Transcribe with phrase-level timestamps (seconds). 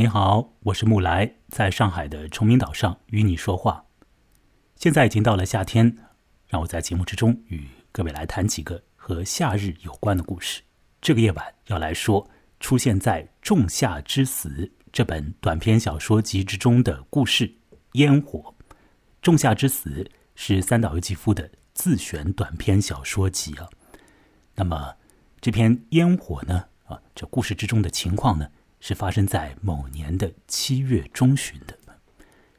[0.00, 3.84] 你好，我是木来，在上海的崇明岛上与你说话。
[4.76, 5.94] 现在已经到了夏天，
[6.48, 10.62] 让我在节目之中与各位来谈几个和夏日有关的故事。
[11.02, 12.26] 这个夜晚要来说
[12.60, 14.48] 出现在《仲夏之死》
[14.90, 17.46] 这本短篇小说集之中的故事
[17.92, 18.38] 《烟火》。
[19.20, 19.90] 《仲夏之死》
[20.34, 23.68] 是三岛由纪夫的自选短篇小说集啊。
[24.54, 24.94] 那么
[25.42, 26.64] 这篇《烟火》呢？
[26.86, 28.50] 啊，这故事之中的情况呢，
[28.80, 31.78] 是发生在某年的七月中旬的。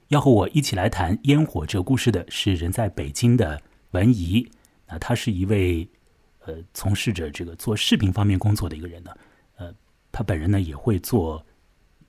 [0.08, 4.50] 要和我一起来谈《烟火》这个故事的是人在北京的文怡，
[4.88, 5.88] 那他是一位
[6.46, 9.12] 呃从事着这个做视频方面工作的一个人呢。
[9.56, 9.74] 呃，
[10.12, 11.44] 他本人呢也会做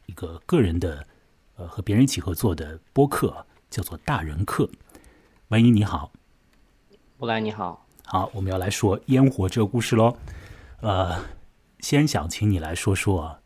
[0.06, 1.06] 一个个人的
[1.56, 4.64] 呃和别人一起合作的播客，叫做《大人课》。
[5.48, 6.12] 文怡你好，
[7.18, 10.16] 布莱你好，好，我们要来说《烟火》这个故事喽。
[10.80, 11.24] 呃。
[11.78, 13.41] 先想请你来说说，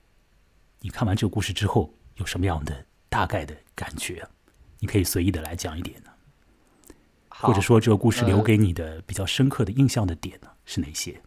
[0.86, 2.72] 你看完这个故事之后有什么样的
[3.08, 4.24] 大概的感觉？
[4.78, 6.10] 你可以随意的来讲一点呢，
[7.28, 11.20] 或者说这个故事留给你的比较深刻的印象的点呢是哪些？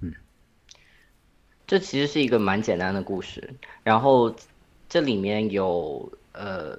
[0.00, 0.12] 嗯，
[1.64, 4.34] 这其实是一个蛮简单的故事，然后
[4.88, 6.76] 这里面有呃，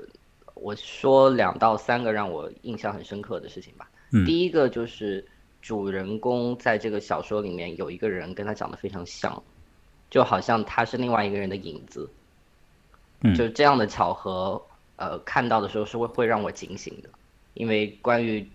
[0.55, 3.89] 我说两到三个让我印象很深刻的事情吧。
[4.11, 5.25] 嗯，第一个就是。
[5.61, 9.41] 主人公在这个小说里面有一个人跟他长得非常像，
[10.13, 12.07] 就好像他是另外一个人的影子。
[13.21, 14.61] 嗯，就这样的巧合，
[14.97, 17.09] 呃，看到的时候是会会让我警醒的，
[17.55, 18.47] 因为关于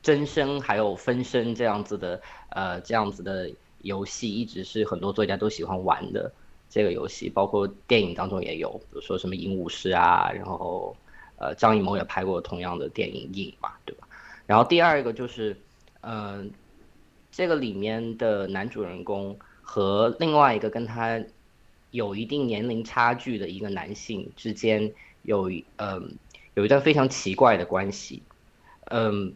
[0.00, 2.18] 真身还有分身这样子的，
[2.48, 3.50] 呃，这样子的
[3.82, 6.32] 游戏一直是很多作家都喜欢玩的
[6.70, 10.96] 这个游戏，包括电影当中也有，比如说什么影武士啊，然后
[11.36, 14.08] 呃，张艺谋也拍过同样的电影影嘛，对吧？
[14.46, 15.54] 然后第二个就是。
[16.04, 16.50] 嗯，
[17.30, 21.22] 这个里面的男主人公和另外一个跟他
[21.90, 26.16] 有一定年龄差距的一个男性之间有嗯
[26.54, 28.22] 有一段非常奇怪的关系。
[28.84, 29.34] 嗯，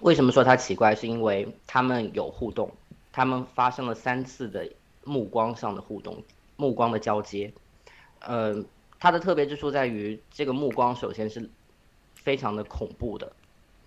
[0.00, 0.94] 为什么说他奇怪？
[0.94, 2.72] 是因为他们有互动，
[3.12, 4.70] 他们发生了三次的
[5.04, 6.22] 目光上的互动，
[6.56, 7.52] 目光的交接。
[8.20, 8.64] 嗯，
[8.98, 11.50] 它的特别之处在于这个目光首先是
[12.14, 13.32] 非常的恐怖的。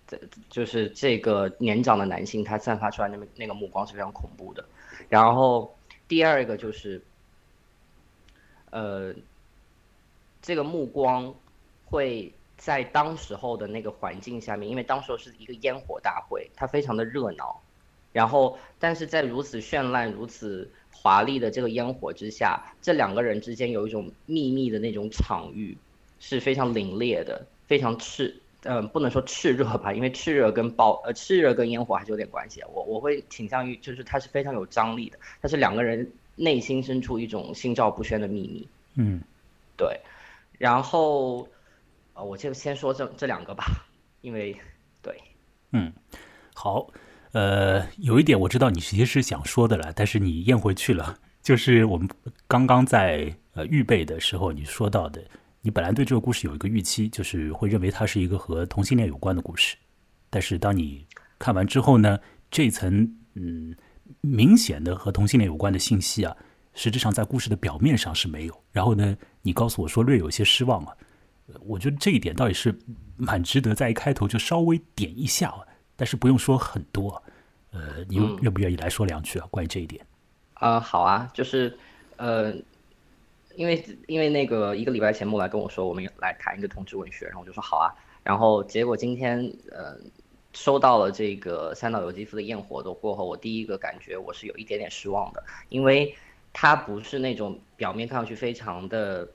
[0.06, 4.64] 这就是这个年长的男性，他散发出来那么那个目光是非常恐怖的。
[5.08, 5.76] 然后
[6.06, 7.02] 第二个就是，
[8.70, 9.14] 呃，
[10.42, 11.34] 这个目光
[11.84, 17.60] 会在当时候的那个环境下面，因为当时候是一个烟火大会，它非常的热闹。
[18.10, 25.76] 然后，但是在如此绚烂、如此华丽的这个烟火之下，这两个人之间有一种秘密的那种场域，
[26.18, 28.34] 是非常凛冽的，非常炽。
[28.64, 32.60] 嗯，不能说炽热吧，因为炽热跟爆呃炽热跟烟火还是有点关系。
[32.74, 38.68] 我我会倾向于就是它是非常有张力的，它是两个人内心深处一种心照不宣的秘密。
[38.96, 39.20] 嗯，
[39.76, 39.98] 对。
[40.58, 41.48] 然后
[42.14, 43.64] 呃，我就先说这这两个吧，
[44.22, 44.56] 因为
[45.00, 45.16] 对，
[45.70, 45.92] 嗯，
[46.52, 46.84] 好，
[47.30, 52.08] 呃，有一点我知道你其实是想说的了，但是你咽回去了，就是我们
[52.48, 55.22] 刚刚在呃预备的时候你说到的。
[55.60, 59.76] 你本来对这个故事有一个预期，就是会认为它是一个和同性恋有关的故事，
[60.30, 61.04] 但是当你
[61.38, 63.74] 看完之后呢，这层嗯
[64.20, 66.34] 明显的和同性恋有关的信息啊，
[66.74, 68.62] 实质上在故事的表面上是没有。
[68.70, 70.96] 然后呢，你告诉我说略有些失望啊，
[71.60, 72.78] 我觉得这一点倒也是
[73.16, 75.52] 蛮值得在一开头就稍微点一下，
[75.96, 77.20] 但是不用说很多。
[77.72, 79.46] 呃，你愿不愿意来说两句啊？
[79.50, 80.06] 关于这一点？
[80.54, 81.76] 啊，好啊，就是
[82.16, 82.54] 呃。
[83.58, 87.90] 因为因为那个一个礼拜前木来跟我说我们来谈一个同志文学，然后我就说好啊，
[88.22, 89.96] 然后结果今天呃
[90.52, 96.14] 收到了这个三岛由纪夫的焰火的过后，我第一个感觉我是有一点点失望的，因为
[96.52, 99.28] 它不是那种表面看上去非常的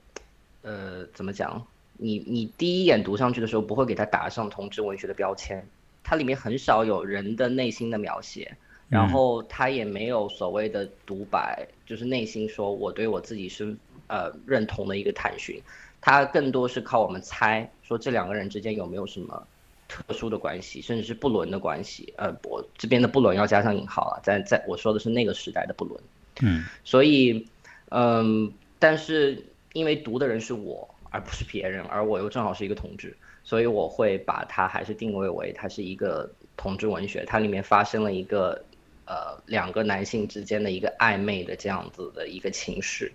[0.62, 1.62] 呃怎么讲，
[1.98, 5.62] 你你第一眼读上去的时候不会给它打上同志文学的标签，
[6.02, 8.56] 它里面很少有人的内心的描写，
[8.88, 13.76] 然后他也没有所谓的独白，就是内心说我对我自己是。
[14.06, 15.60] 呃，认同的一个探寻，
[16.00, 19.46] 它更多是靠我们猜，说这两个人之间有没有什么
[19.88, 22.12] 特殊的关系，甚至是不伦的关系。
[22.16, 26.00] 呃，我这边的不伦要加上引号啊，在在我说的是那个时代的不伦。
[26.42, 27.46] 嗯，所以，
[27.90, 38.64] 嗯，但是因为读的人是我，而不是别人，而我又正好是一个同志，所以我会把它还是定位为它是一个同志文学，它里面发生了一个
[39.06, 43.12] 呃两个男性之间的一个暧昧的这样子的一个情史。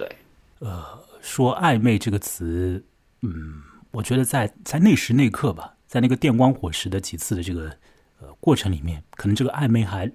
[0.00, 0.16] 对，
[0.60, 2.82] 呃，说暧昧这个词，
[3.20, 7.68] 嗯，我觉得在在那时那刻吧，在那个电光火石的几次的这个
[8.20, 10.10] 呃过程里面，可能这个暧昧还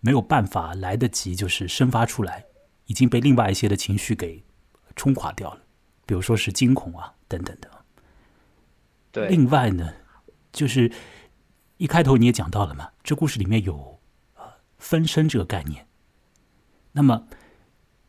[0.00, 2.44] 没有办法来得及就是生发出来，
[2.84, 4.44] 已经被另外一些的情绪给
[4.94, 5.62] 冲垮掉了。
[6.04, 7.70] 比如说是惊恐啊等等的。
[9.12, 9.94] 对，另外呢，
[10.52, 10.92] 就是
[11.78, 13.98] 一开头你也讲到了嘛，这故事里面有
[14.34, 14.44] 呃
[14.76, 15.86] 分身这个概念。
[16.92, 17.26] 那么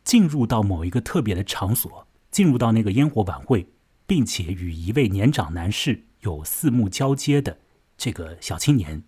[0.08, 3.68] 进入到某一个特别的场所，进入到那个烟火晚会，
[4.06, 7.58] 并且与一位年长男士有四目交接的
[7.98, 9.02] 这个小青年，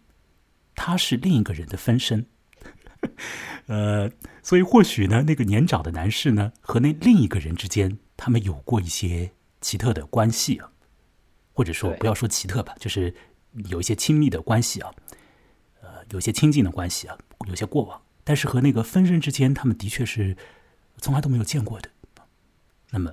[0.75, 2.26] 他是另一个人的分身。
[3.64, 4.11] 呃，
[4.43, 9.32] 所以或许呢，那个年长的男士呢，和那另一个人之间，他们有过一些
[9.62, 10.70] 奇特的关系啊，
[11.55, 13.14] 或者说不要说奇特吧，就是
[13.70, 14.91] 有一些亲密的关系啊，
[15.81, 17.17] 呃，有些亲近的关系啊，
[17.49, 20.37] 有些过往，但是和那个分身之间，他们的确是
[21.00, 21.91] 从来都没有见过的。
[22.91, 23.12] 那么，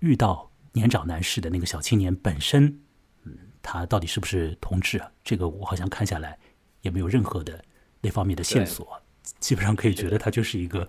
[0.00, 2.80] 遇到年长男士的那个小青年本身，
[3.24, 5.10] 嗯，他到底是不是同志啊？
[5.22, 6.38] 这个我好像看下来
[6.82, 7.62] 也没有任何的
[8.00, 9.00] 那方面的线索。
[9.40, 10.86] 基本上可以觉得他就是一个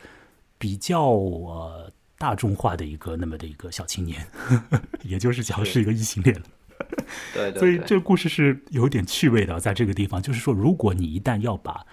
[0.57, 4.25] 比较呃大众化的一个那么的一个小青年，
[5.03, 6.45] 也就是讲是一个异性恋了。
[7.33, 11.85] 对，所以这个故事是有点趣味的，在这个地方，就是说，如果你一旦要把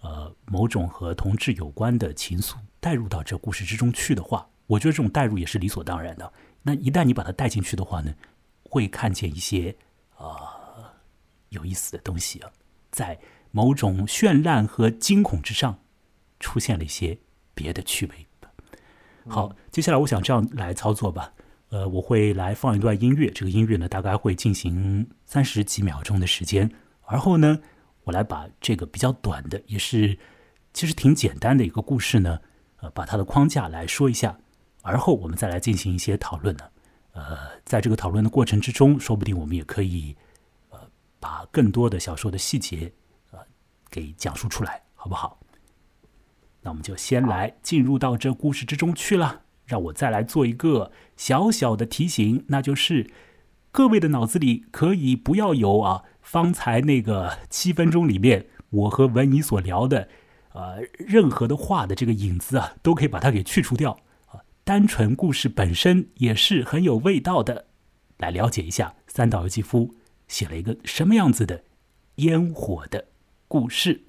[0.00, 6.32] 呃某种和同志有关的情愫带入到这故事之中去的话，我觉得这种带入也是理所当然的。
[6.62, 8.14] 那一旦你把它带进去的话呢，
[8.64, 9.76] 会看见一些
[10.16, 10.92] 啊
[11.50, 12.50] 有意思的东西啊，
[12.90, 13.18] 在
[13.50, 15.78] 某种绚烂和惊恐之上。
[16.42, 17.18] 出现了一些
[17.52, 18.26] 别的趣味。
[19.28, 21.30] 好，接下来我想这样来操作吧。
[21.68, 26.72] 呃，我会来放一段音乐，这个音乐呢大概会进行三十几秒钟的时间。
[27.02, 27.60] 而后呢，
[28.04, 30.18] 我来把这个比较短的，也是
[30.72, 32.40] 其实挺简单的一个故事呢，
[32.80, 34.38] 呃，把它的框架来说一下。
[34.82, 36.64] 而后我们再来进行一些讨论呢。
[37.12, 40.16] 呃，在这个讨论的过程之中，说不定我们也可以
[40.70, 40.78] 呃
[41.18, 42.92] 把更多的小说的细节
[43.30, 43.38] 呃
[43.90, 45.38] 给讲述出来，好不好？
[46.62, 49.42] 那我们就先来进入到这故事之中去了。
[49.66, 53.08] 让我再来做一个小小的提醒，那就是
[53.70, 60.08] 各位的脑子里可以不要有啊，方才那个七分钟里面我和文怡所聊的，
[60.52, 64.38] 呃，任何的话的这个影子啊，都可以把它给去除掉啊。
[64.62, 67.66] 单纯故事本身也是很有味道的，
[68.18, 69.96] 来了解一下三岛由纪夫
[70.28, 71.64] 写了一个什么样子的
[72.16, 73.06] 烟火的
[73.48, 74.04] 故事。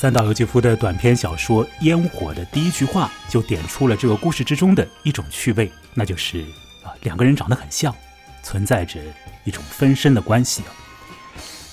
[0.00, 6.40] 三岛由纪夫的短篇小说《烟火》的第一句话就点出了这个故事之中的一种趣味，那就是
[6.82, 7.94] 啊，两个人长得很像，
[8.42, 8.98] 存在着
[9.44, 10.62] 一种分身的关系。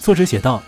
[0.02, 0.62] 作者写道：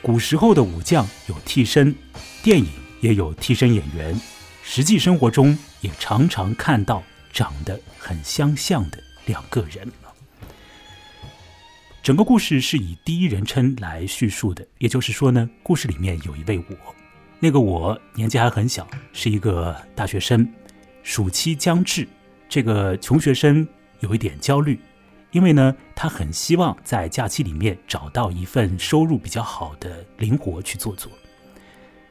[0.00, 1.94] 古时候的武将有替身，
[2.42, 2.66] 电影
[3.02, 4.18] 也有替身演员，
[4.62, 9.86] 实际生活中也常常看到长得很相像的两个人
[12.02, 16.94] 整个故事是以第一人称来叙述的，也就是说呢，故事里面有一位我。
[17.44, 20.48] 那个我年纪还很小，是一个大学生，
[21.02, 22.06] 暑期将至，
[22.48, 23.66] 这个穷学生
[23.98, 24.78] 有一点焦虑，
[25.32, 31.10] 因为呢，他很希望在假期里面找到一份收入比较好的灵活去做做。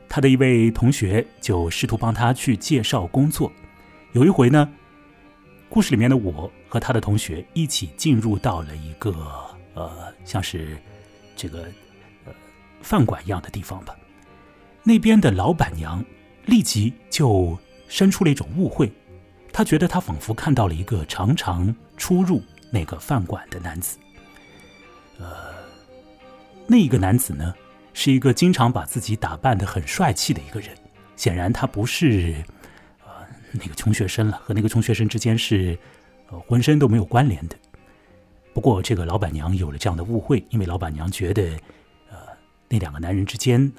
[0.10, 3.50] 他的一位同学就试图帮他去介绍工作。
[4.12, 4.70] 有一回呢，
[5.70, 9.16] 故事里面的我和他的同学一起进入到了一个
[9.76, 10.78] 呃，像是
[11.38, 11.62] 这个
[12.26, 12.34] 呃
[12.82, 13.96] 饭馆一样的地方吧。
[14.84, 16.04] 那边的老板娘
[16.46, 17.58] 立即就
[17.88, 18.92] 生出了一种误会，
[19.54, 24.00] 她觉得她仿佛看到了一个常常出入那个饭馆的男子。
[25.20, 25.54] 呃，
[26.66, 27.54] 那一个男子呢，
[27.94, 30.70] 是一个经常把自己打扮的很帅气的一个人。
[31.16, 32.44] 显然，他不是
[33.06, 33.12] 呃
[33.52, 35.78] 那个穷学生了，和那个穷学生之间是
[36.30, 37.56] 呃浑身都没有关联的。
[38.52, 41.44] 不过，这个老板娘有了这样的误会，因为老板娘觉得
[42.10, 42.18] 呃
[42.68, 43.72] 那两个男人之间。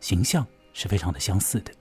[0.00, 1.72] 形象是非常的相似的。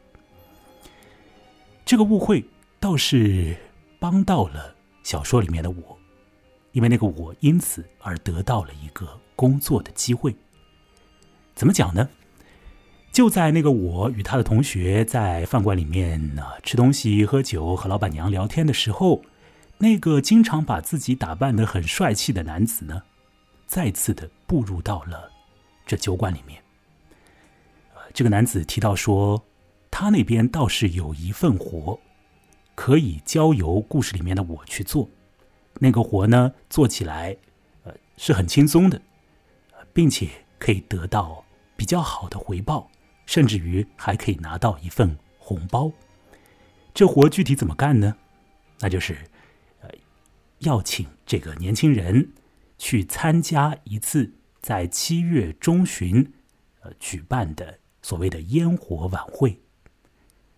[1.86, 2.44] 这个误会
[2.80, 3.56] 倒是
[4.00, 5.98] 帮到了小说里面的我，
[6.72, 10.36] 因为那个我因此而得到了一个工作的机会。
[11.56, 12.10] 怎么讲呢？
[13.12, 19.24] 就在那个我与他的同学在饭馆里面呢吃东西、喝酒、和老板娘聊天的时候，
[19.80, 23.02] 那个经常把自己打扮的很帅气的男子呢，
[23.66, 25.32] 再次的步入到了
[25.86, 26.62] 这酒馆里面。
[28.18, 29.46] 这个男子提到说，
[29.92, 32.00] 他那边倒是有一份活，
[32.74, 35.08] 可以交由故事里面的我去做。
[35.76, 37.38] 那个活呢，做起来，
[37.84, 39.00] 呃，是很轻松的，
[39.94, 41.46] 并且可以得到
[41.76, 42.90] 比较好的回报，
[43.28, 45.92] 甚至于还可以拿到一份红包。
[46.96, 48.18] 这活具体怎么干呢？
[48.80, 49.16] 那就是，
[49.82, 49.90] 呃，
[50.62, 52.32] 要请这个年轻人
[52.80, 56.34] 去参加一次在七月中旬，
[56.80, 59.60] 呃，举办的所谓的烟火晚会。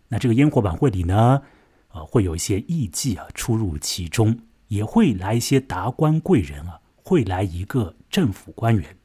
[0.07, 1.41] 那这个烟火晚会里呢，
[1.87, 4.39] 呃，会有一些艺妓啊出入其中。
[4.67, 8.95] 也会来一些达官贵人啊，会来一个政府官员，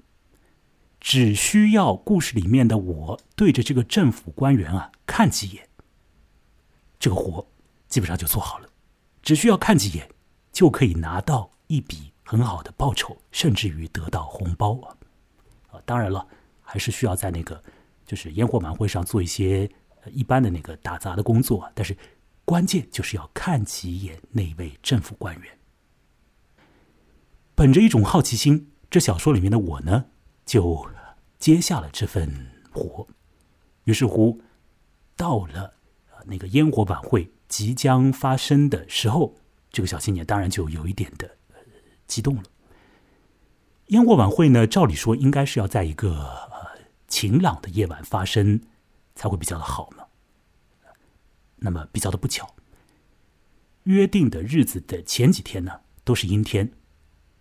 [1.00, 5.66] 只需要故事里面的我对着这个政府官员啊看几眼，
[6.98, 7.46] 这个活
[7.88, 8.68] 基本上就做好了，
[9.22, 10.06] 只需要看几眼
[10.52, 14.96] 就可以拿到一笔很好的报酬，甚至于得到红包啊！
[15.70, 16.26] 啊，当然了，
[16.60, 17.58] 还是需要在那个
[18.06, 19.70] 就是烟火晚会上做一些
[20.12, 21.96] 一般的那个打杂的工作，但是。
[22.46, 25.58] 关键就是要看几眼那位政府官员。
[27.54, 30.04] 本着一种好奇心，这小说里面的我呢，
[30.44, 30.86] 就
[31.38, 32.28] 接下了这份
[32.70, 33.08] 活。
[33.84, 34.38] 于是乎，
[35.16, 35.72] 到了
[36.26, 39.34] 那个烟火晚会即将发生的时候，
[39.70, 41.38] 这个小青年当然就有一点的
[42.06, 42.42] 激动了。
[43.86, 46.28] 烟火晚会呢，照理说应该是要在一个
[47.08, 48.60] 晴朗的夜晚发生，
[49.14, 50.04] 才会比较的好嘛。
[51.56, 52.54] 那么比较的不巧，
[53.84, 56.72] 约定的日子的前几天呢都是阴天，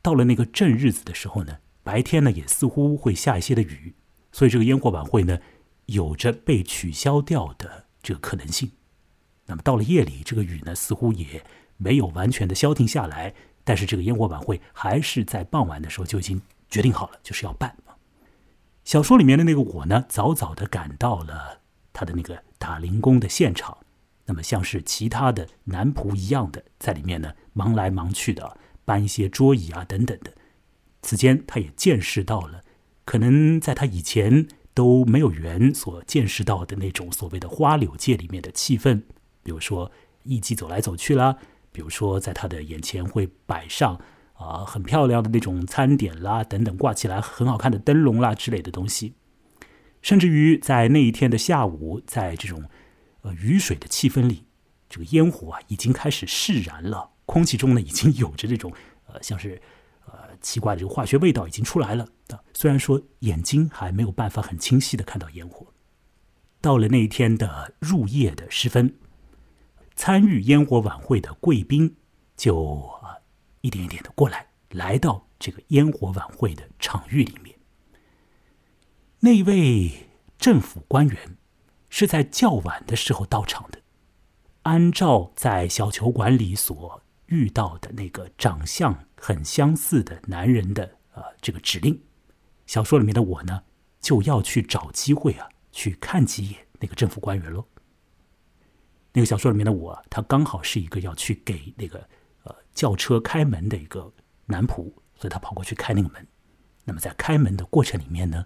[0.01, 3.93] 到了那个正日子的时候呢，白天呢也似乎会下一些的雨，
[4.31, 5.39] 所以这个烟火晚会呢
[5.87, 8.71] 有着被取消掉的这个可能性。
[9.45, 11.43] 那么到了夜里，这个雨呢似乎也
[11.75, 13.33] 没有完全的消停下来，
[13.65, 17.75] 但是这个烟火晚会还是在傍晚的时候就已经决定好了，就是要办
[18.83, 21.61] 小说里面的那个我呢，早早的赶到了
[21.93, 23.77] 他的那个打零工的现场。
[24.25, 30.33] 那么像是其他的男仆一样的，在里面呢忙来忙去的搬一些桌椅啊等等的。
[31.01, 32.61] 此间他也见识到了，
[33.03, 39.01] 可能在他以前都没有缘所见识到的那种所谓的花柳界里面的气氛。
[39.43, 39.91] 比如说
[40.23, 41.37] 艺妓走来走去啦，
[41.73, 43.99] 比如说在他的眼前会摆上
[44.43, 49.13] 啊很漂亮的那种餐点啦等等，挂起来很好看的灯笼啦之类的东西。
[50.01, 52.63] 甚至于在那一天的下午，在这种。
[53.25, 54.43] 呃，雨水的气氛里，
[54.89, 58.69] 这个烟火啊已经开始释然了，空气中呢已经有着这种
[59.07, 59.61] 呃像是
[60.05, 62.05] 呃奇怪的这个化学味道已经出来了。
[62.53, 65.65] 虽然说眼睛还没有办法很清晰的看到烟火，
[66.59, 68.93] 到了那一天的入夜的时分，
[69.95, 71.95] 参与烟火晚会的贵宾
[72.35, 73.22] 就啊
[73.63, 77.57] 一点一点的过来，来到这个烟火晚会的场域里面。
[79.19, 81.37] 那位政府官员。
[81.95, 83.79] 是在较晚的时候到场的，
[84.63, 92.01] 按照在小球馆里所遇到的那个长相很相似的男人的呃这个指令，
[92.65, 93.61] 小说里面的我呢
[94.01, 97.63] 就要去找机会啊去看几眼那个政府官员喽。
[99.11, 102.09] 那个小说里面的我，他刚好是一个要去给那个
[102.43, 104.11] 呃轿车开门的一个
[104.45, 106.25] 男仆，所以他跑过去开那个门。
[106.85, 108.45] 那么在开门的过程里面呢，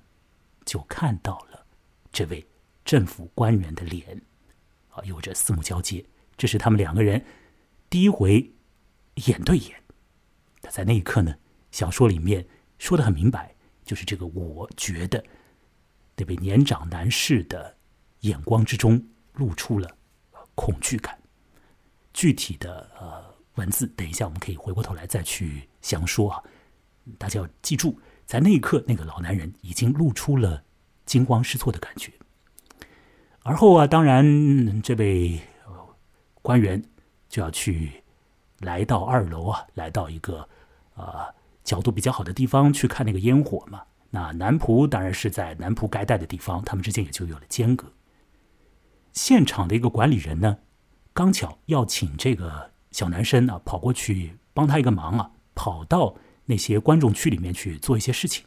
[0.65, 1.65] 就看到了
[2.11, 2.45] 这位。
[2.87, 4.21] 政府官员的脸，
[4.91, 6.05] 啊，有着四目交接，
[6.37, 7.21] 这是他们两个人
[7.89, 8.49] 第一回
[9.25, 9.83] 眼对眼。
[10.61, 11.35] 他在那一刻呢，
[11.69, 12.47] 小说里面
[12.79, 15.21] 说的很明白，就是这个，我觉得
[16.15, 17.75] 那位年长男士的
[18.21, 19.97] 眼光之中露出了
[20.55, 21.19] 恐惧感。
[22.13, 26.41] 具体的呃文字，等一下我们可以回过头来再去详说啊。
[27.17, 30.63] 大家要记住，在那一刻，那个老男人已经露出了
[31.05, 32.11] 惊慌失措的感觉。
[33.43, 35.39] 而后啊，当然，这位
[36.41, 36.83] 官员
[37.29, 38.03] 就要去
[38.59, 40.47] 来到二楼啊，来到一个
[40.95, 41.33] 啊
[41.63, 43.83] 角度比较好的地方去看那个烟火嘛。
[44.09, 47.91] 那男仆当然是在男仆该待的地方，他们之间也就有了间隔。
[49.13, 50.57] 现场的一个管理人呢，
[51.13, 58.43] 刚巧要请这个小男生啊跑过去帮他一个忙啊，跑到那些观众区里面去做一些事情。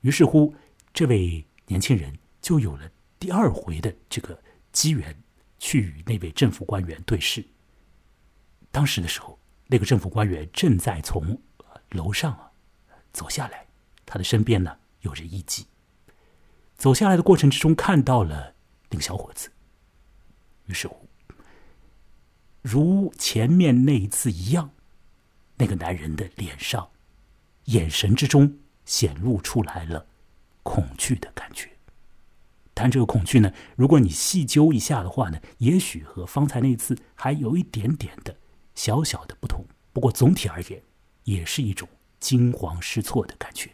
[0.00, 0.52] 于是乎，
[0.92, 2.12] 这位年轻人
[2.42, 2.90] 就有了。
[3.20, 4.36] 第二回的这个
[4.72, 5.16] 机缘，
[5.60, 7.46] 去与那位政府官员对视。
[8.72, 9.38] 当时的时候，
[9.68, 11.40] 那个政府官员正在从
[11.90, 12.50] 楼上啊
[13.12, 13.68] 走下来，
[14.04, 15.62] 他的身边呢有着艺妓。
[16.76, 18.52] 走下来的过程之中，看到了
[18.90, 19.48] 那个小伙子。
[20.64, 21.05] 于是乎，
[22.68, 24.72] 如前面那一次一样，
[25.54, 26.88] 那个男人的脸上、
[27.66, 30.04] 眼神之中显露出来了
[30.64, 31.70] 恐惧的感觉。
[32.74, 38.36] 但这个恐惧呢，如果你细究一下的话呢，也许和方才那一次还有一点点的
[38.74, 39.64] 小小的不同。
[39.92, 40.82] 不过总体而言，
[41.22, 43.70] 也是一种惊慌失措的感觉。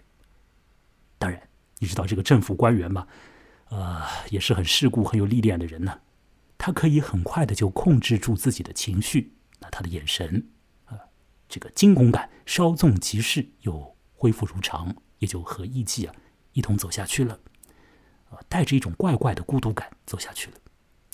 [1.18, 3.08] 当然，你知道这个政府官员嘛，
[3.70, 5.98] 呃，也是很世故、很有历练的人呢。
[6.64, 10.46] 他可以很快的就控制住自己的情绪，那他的眼神，
[10.84, 10.96] 啊，
[11.48, 16.14] 这个惊恐感稍纵即逝，又恢复如常，也就和艺伎啊
[16.52, 17.40] 一同走下去了，
[18.30, 20.56] 啊，带着一种怪怪的孤独感走下去了。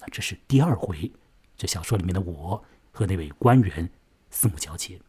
[0.01, 1.11] 那这是第二回，
[1.57, 3.91] 这小说里面的我和那位官员
[4.29, 5.01] 四目交接。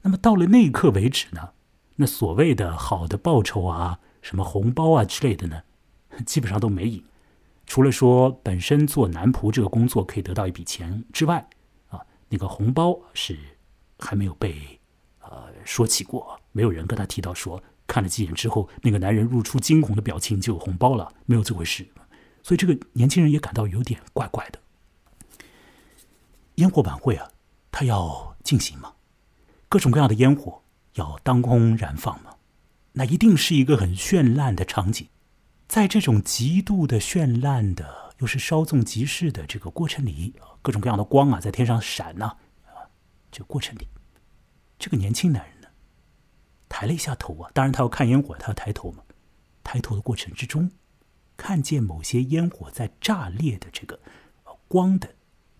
[0.00, 1.50] 那么到了那一刻为止呢，
[1.94, 5.62] 那所谓的好的报酬啊，什么红包啊之类的呢，
[6.26, 7.04] 基本上都没影。
[7.66, 11.48] 除了说本身做男仆这个工作可以得到一笔钱之外，
[11.88, 13.38] 啊，那个红包是
[13.98, 14.78] 还没有被
[15.20, 21.86] 呃说起过，没有人跟他提到说看了几眼之后，那个男人露出惊恐的表情就有红包了，没有这回事。
[22.42, 24.58] 所以这个年轻人也感到有点怪怪的。
[26.56, 27.30] 烟火晚会啊，
[27.70, 28.92] 他要进行吗？
[29.68, 30.62] 各种各样的烟火
[30.94, 32.34] 要当空燃放吗？
[32.92, 35.08] 那一定是一个很绚烂的场景。
[35.72, 42.26] 在这种极度的绚烂的，又是稍纵即逝的这个过程里，各种各样的光啊，在天上闪呐，
[42.66, 42.84] 啊，
[43.30, 43.88] 这个过程里，
[44.78, 45.68] 这个年轻男人呢，
[46.68, 49.02] 抬了一下头啊，当然他要看烟火，他要抬头嘛。
[49.64, 50.70] 抬头的过程之中，
[51.38, 53.98] 看见某些烟火在炸裂的这个
[54.68, 55.08] 光的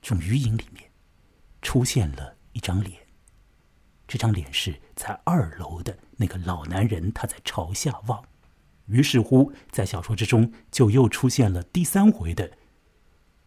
[0.03, 0.91] 这种余影里面，
[1.63, 3.01] 出现了一张脸。
[4.07, 8.23] 这张脸是在二楼的那个老男人，他在朝下望。
[8.87, 12.59] 于是乎，在小说之中就又出现了第三回的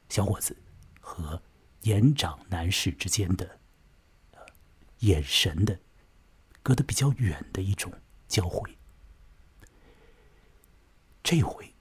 [0.09, 0.55] 小伙子
[0.99, 1.41] 和
[1.81, 3.59] 年长男士之间的
[4.99, 5.77] 眼神的
[6.63, 7.91] 隔得比较远的一种
[8.27, 8.77] 交汇。
[11.21, 11.73] 这回，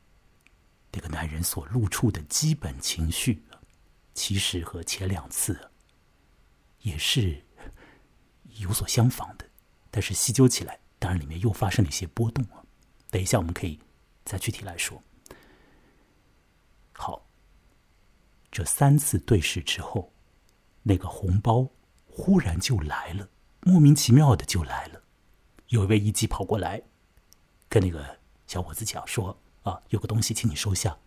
[0.91, 3.43] 那个男人所露出的基本情绪，
[4.15, 5.71] 其实和前两次
[6.81, 7.45] 也是
[8.59, 9.49] 有所相仿的，
[9.91, 12.64] 但是细究起来，当然里面又发生了一些波动啊。
[13.15, 13.79] 等一下，我们可以
[14.25, 15.01] 再具体来说。
[16.93, 17.25] 好，
[18.51, 20.13] 这三次对视之后，
[20.83, 21.71] 那个红包
[22.09, 23.29] 忽然就来了，
[23.61, 25.01] 莫名其妙的就来了。
[25.69, 26.83] 有一位艺妓跑过来，
[27.69, 30.99] 跟那个小伙子讲说：“啊，有个东西，请你收下，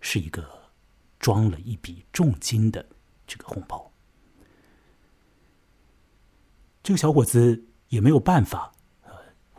[0.00, 0.68] 是一个
[1.20, 2.84] 装了一笔重金的
[3.24, 3.92] 这个红包。”
[6.82, 8.72] 这个小伙子也没有办法。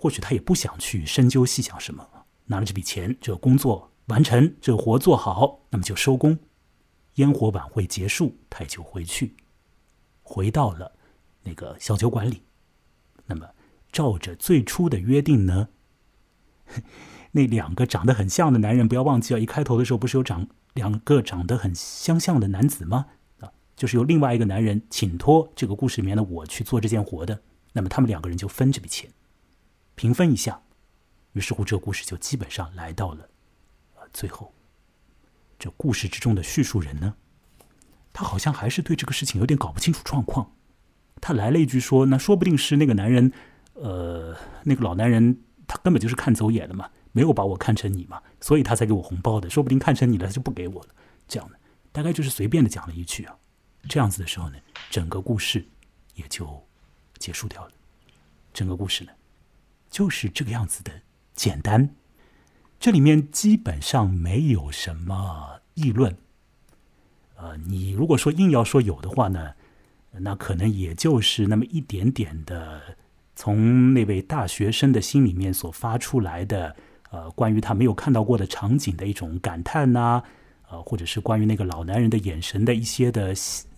[0.02, 2.08] 或许他也不想去深究细想什么，
[2.46, 6.40] 拿了这笔钱，这个工作完成，这个活做好，那么就收工。
[7.16, 9.36] 烟火晚会结束，他也就回去，
[10.24, 10.94] 回到了
[11.44, 12.44] 那个小酒馆里。
[13.26, 13.46] 那么
[13.92, 15.68] 照着最初的约定呢，
[17.34, 23.08] 那两个长得很像的男人，不要忘记啊，一开头的时候不是有长两个长得很相像的男子吗？
[23.42, 27.42] 啊，就是由另外一个男人请托这个故事里面的我去做这件活的。
[27.74, 29.12] 那么他们两个人就分这笔钱。
[30.00, 30.62] 平分一下，
[31.34, 33.30] 于是乎，这个故事就基本上来到了
[33.98, 34.54] 呃最后。
[35.60, 37.14] 这故事之中的叙述人呢，
[38.14, 40.54] 他好像还是对这个事情有点搞不清楚状况。
[41.20, 43.30] 他来了一句说：“那说不定是那个男人，
[43.74, 44.34] 呃，
[44.64, 49.50] 那个老男人，他根本就是看走眼了嘛，没有把我看成你嘛，所以他才给我红包的。
[49.50, 50.96] 说不定看成你了，他就不给我了。
[51.28, 51.60] 这样的，
[51.92, 53.36] 大概就是随便的讲了一句啊。
[53.90, 54.58] 这样子的时候呢，
[54.90, 55.68] 整个故事
[56.16, 56.66] 也就
[57.18, 57.74] 结束掉了。
[58.54, 59.12] 整个故事呢。”
[59.90, 60.92] 就是这个样子的
[61.34, 61.96] 简单，
[62.80, 66.16] 这里面基本上没有什么议论。
[67.36, 69.54] 呃，你如果说硬要说有的话呢，
[70.12, 72.82] 那可能也就是那么一点点的，
[73.36, 76.76] 从那位大学生的心里面所发出来的，
[77.12, 80.22] 呃，关于他没有看到过的场景的一种感叹呐，
[80.70, 83.34] 呃，或者是关于那个老男人的眼神的一些的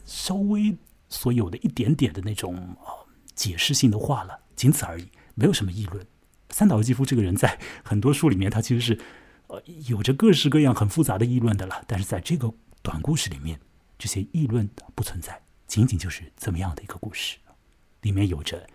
[0.06, 0.76] 稍微
[1.08, 2.76] 所有的一点点的那种
[3.36, 5.08] 解释性的话了，仅此而已。
[5.36, 6.06] 没有什么议论。
[6.50, 9.00] 三岛由纪夫这个人在很多书里面，他其实是
[9.48, 11.84] 呃有着各式各样很复杂的议论的了。
[11.88, 13.60] 但是在这个短故事里面，
[13.98, 17.38] 这些议论不存在，仅仅就是这么样的一个故事，
[18.02, 18.67] 里面有着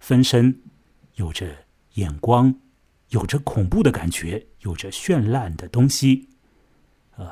[0.00, 0.60] 分身，
[1.14, 2.54] 有着眼光，
[3.08, 6.28] 有着恐怖的感觉，有着绚烂的东西。
[7.16, 7.26] 呃，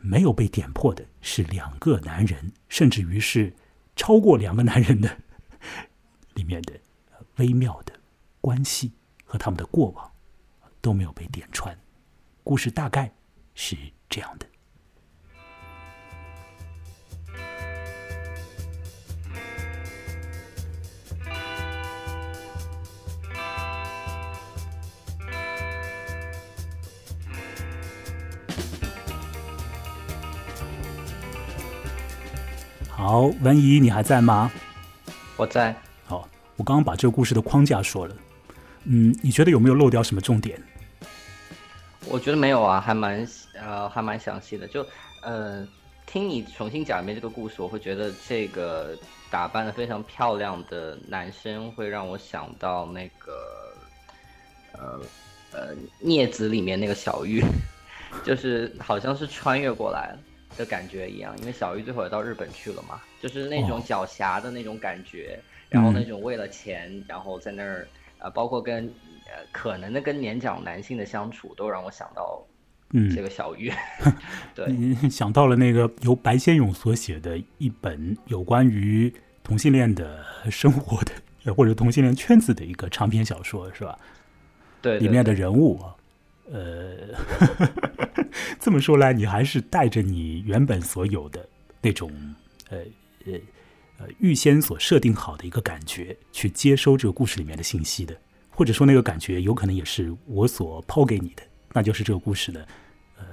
[0.00, 3.54] 没有被点破的是两个男人，甚至于是
[3.94, 5.18] 超过两个男人的
[6.34, 6.72] 里面的
[7.36, 7.99] 微妙的。
[8.40, 8.92] 关系
[9.24, 10.10] 和他们的过往
[10.80, 11.76] 都没有被点穿
[12.42, 13.12] 故事大概
[13.54, 13.76] 是
[14.08, 14.46] 这样的。
[32.88, 34.50] 好文怡你还在吗？
[35.36, 35.74] 我在。
[36.04, 38.14] 好我刚刚把这个故事的框架说了。
[38.84, 40.60] 嗯，你觉得有没有漏掉什么重点？
[42.06, 44.66] 我觉得没有啊，还蛮呃，还蛮详细的。
[44.66, 44.84] 就
[45.22, 45.66] 呃，
[46.06, 48.96] 听你重新讲一遍这个故事，我会觉得这个
[49.30, 53.32] 打扮的非常漂亮的男生会让我想到那个
[54.72, 55.00] 呃
[55.52, 57.44] 呃《镊子》里面那个小玉，
[58.24, 60.16] 就是好像是穿越过来
[60.56, 61.38] 的感觉一样。
[61.40, 65.38] 因为小玉最后也到日本去了嘛，就是那种狡黠的那种感觉，
[65.68, 67.86] 然后那种为了钱，然后在那儿
[68.20, 68.92] 呃，包括跟。
[69.32, 72.44] 呃，可能的跟年长男性的相处，都让我想到，
[72.92, 73.72] 嗯，这个小玉，
[74.56, 81.00] 对，想到了那个由白先勇所写的一本有关于同性恋的 生活
[81.44, 83.96] 的，或者同性恋圈子的一个长篇小说，是吧？
[84.82, 85.80] 对，里面的人物，
[86.50, 86.96] 呃，
[88.58, 91.48] 这么说来，你还是带着你原本所有的
[91.80, 92.10] 那种，
[92.68, 92.78] 呃
[93.26, 93.32] 呃
[94.00, 98.16] 呃，预先所设定好的一个感觉，去接收这个故事里面的信息的。
[98.50, 102.66] 或者说那个感觉有可能也是我所抛给你的，那就是这个故事的，
[103.16, 103.24] 呃，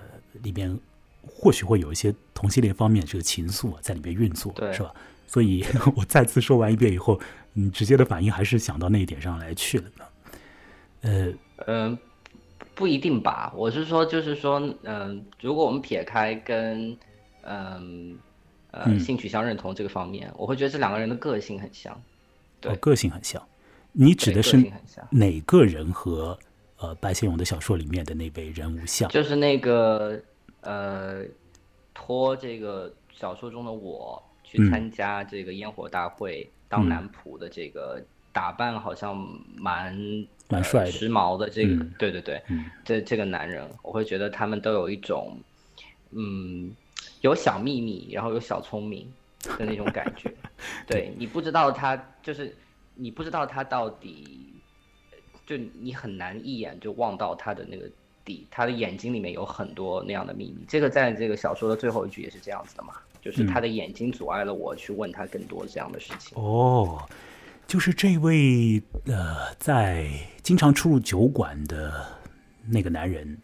[0.41, 0.77] 里面
[1.21, 4.93] 或许会有一些同性恋方面这个情愫啊在里面运作，是吧？
[5.25, 5.65] 所以
[5.97, 7.19] 我再次说完一遍以后，
[7.51, 10.05] 你直接的反应还是想到那一点上来去了呢。
[11.01, 11.33] 呃
[11.65, 11.97] 嗯，
[12.73, 13.51] 不一定吧？
[13.53, 16.97] 我是说，就是说，嗯，如果我们撇开跟
[17.41, 18.17] 嗯
[18.71, 22.01] 呃性取向认同这个方面，我会觉得这两个人的个性很像，
[22.59, 23.41] 对，个性很像。
[23.91, 24.63] 你指的是
[25.09, 26.37] 哪个人和
[26.77, 29.09] 呃白先勇的小说里面的那位人物像？
[29.09, 30.21] 就是那个
[30.61, 31.23] 呃
[31.93, 37.99] 托这个小说中的我去参加这个烟火大会当男仆的这个
[38.31, 39.17] 打扮好像
[39.55, 39.97] 蛮
[40.47, 40.91] 蛮帅的。
[40.91, 42.39] 时髦的这个对对对，
[42.85, 45.39] 这这个男人我会觉得他们都有一种
[46.11, 46.71] 嗯
[47.27, 49.07] 有小秘密，然后有小聪明
[49.57, 50.33] 的那种感觉。
[50.87, 52.55] 对你不知道他就是。
[52.99, 54.55] 你不知道他到底，
[55.45, 57.87] 就你很难一眼就望到他的那个
[58.25, 60.65] 底，他的眼睛里面有很多那样的秘密。
[60.67, 66.35] 这个在这个小说的最后一句也是这样子的嘛，就是他的眼睛阻碍了我去问他更多这样的事情。
[66.41, 67.07] 哦，
[67.67, 70.09] 就是这位呃，在
[70.41, 72.03] 经常出入酒馆的
[72.65, 73.37] 那个男人，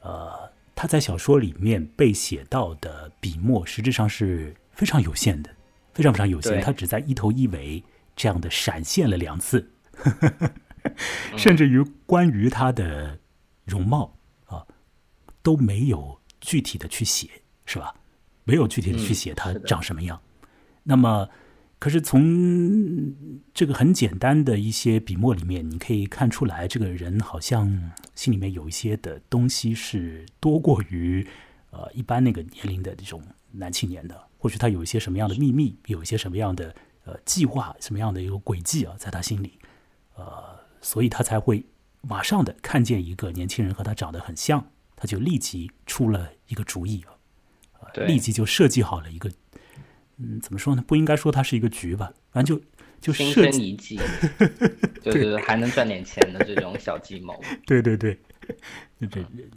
[0.00, 5.50] 呃，他在小说里面被写到的笔墨实质上是非常有限的，
[5.94, 7.82] 非常非常有限，他只在一头一尾。
[8.14, 9.70] 这样的闪现了两次，
[11.34, 13.18] 甚至于关于他的
[13.64, 14.62] 容貌啊
[15.42, 17.26] 都没有具体的去写，
[17.64, 17.94] 是吧？
[18.44, 20.20] 没有具体的去写他长什么样。
[20.82, 21.26] 那么，
[21.82, 23.12] 可是从
[23.52, 31.26] 这个很简单的一些笔墨里面，你可以看出来，这个人好像心里面有一些的东西是多过于
[31.70, 34.16] 呃一般那个年龄的这种男青年的。
[34.38, 36.72] 或许他有一些什么样的秘密，有一些什么样的。
[37.04, 39.58] 呃，计划什么样的一个轨迹啊，在他心里，
[40.14, 40.24] 呃，
[40.80, 41.66] 所以他才会
[42.00, 44.64] 马上的看见一个年轻人和他长得很像，
[44.94, 47.02] 他就立即出了一个主意
[47.72, 49.28] 啊，立即就设计好了一个，
[50.18, 50.84] 嗯，怎么说呢？
[50.86, 52.64] 不应该说它是一个局吧，反正就
[53.00, 53.98] 就设计一计，
[55.02, 57.40] 就是还能赚点钱的这种小计谋。
[57.66, 58.18] 对对对，
[59.00, 59.48] 对对对，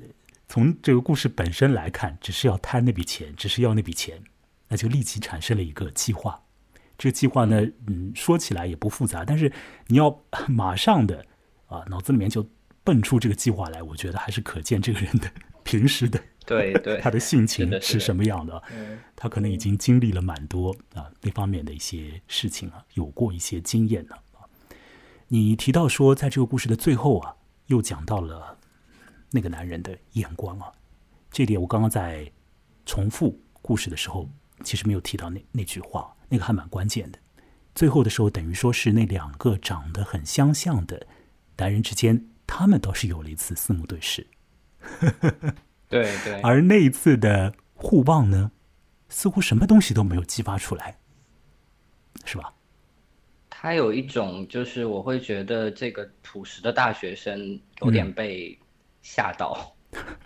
[0.47, 4.21] 从这个故事本身来看，只是要贪那笔钱，只是要那笔钱，
[4.67, 6.41] 那就立即产生了一个计划。
[6.97, 9.51] 这个计划呢，嗯，说起来也不复杂，但是
[9.87, 11.23] 你要马上的
[11.67, 12.49] 啊，脑子里面就
[12.83, 15.29] 蹦出这个计划来，我觉得还是可见这个人的
[15.63, 18.61] 平时的对对 他的性情是什么样的。
[19.15, 24.45] 他可能已经经历了蛮多啊那方面的一些事情啊，有过一些经验了啊。
[25.27, 27.35] 你提到说，在这个故事的最后啊，
[27.67, 28.57] 又讲到了
[29.31, 30.71] 那个男人的眼光啊，
[31.31, 32.31] 这点我刚刚在
[32.85, 34.29] 重复故事的时候，
[34.63, 36.11] 其实没有提到那那句话。
[36.27, 37.19] 那个还蛮关键的，
[37.75, 41.05] 最后的时候等于说是那两个长得很相像的
[41.57, 44.25] 男人之间，他们倒是有了一次四目对视。
[45.89, 46.41] 对对。
[46.41, 48.51] 而那一次的互望呢，
[49.09, 50.97] 似乎什么东西都没有激发出来，
[52.23, 52.53] 是吧？
[53.49, 58.57] 他有一种，就是我会觉得这个朴实的大学生有点被
[59.01, 59.71] 吓到。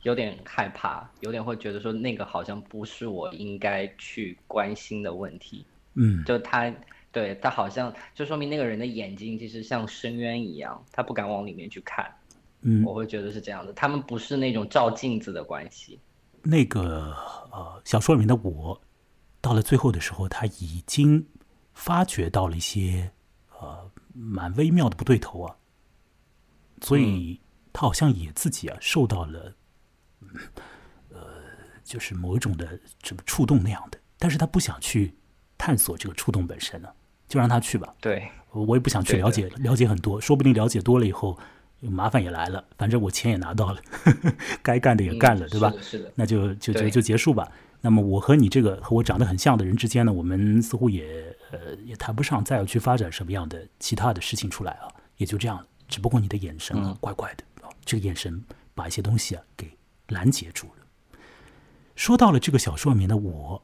[0.02, 5.64] 有点害怕，有点会觉得说那个好像不是我应该去关心的问题。
[5.94, 6.74] 嗯，就他，
[7.12, 12.12] 对他好像就说明那个人的眼睛其实像深渊一样，他不敢往里面去看。
[12.62, 16.00] 嗯，我会觉得是这样的，他们不是那种照镜子的关系。
[16.44, 17.16] 那个
[17.52, 18.80] 呃，小说里面的我，
[19.42, 21.26] 到了最后的时候，他已经
[21.74, 23.10] 发觉到了一些
[23.60, 25.56] 呃蛮微妙的不对头啊，
[26.82, 27.40] 所以
[27.72, 29.54] 他好像也自己啊受到了。
[31.10, 31.20] 呃，
[31.84, 35.14] 就是某一种的什么触动那样的，但是他不想去
[35.58, 36.90] 探探索这个触动本身呢？
[37.28, 37.94] 就让他去吧。
[38.02, 41.38] 对，我也不想去了解了解很多，说不定了解多了以后，
[41.82, 42.64] 麻烦也来了。
[42.78, 43.82] 反正我钱也拿到了，
[44.62, 45.72] 该干的也干了，对吧？
[45.82, 47.50] 是的，那就就就就结束吧。
[47.82, 54.88] 那么我和你这个和我长得很像的人之间呢，我们似乎也呃也谈不上再要去发展什么样的其他的事情出来啊，
[55.18, 55.66] 也就这样了。
[55.88, 58.44] 只不过你的眼神啊，怪怪的啊，这个眼神
[58.76, 59.72] 把一些东西啊给
[60.10, 60.86] 拦截住了。
[61.96, 63.64] 说到了这个小说里面的我，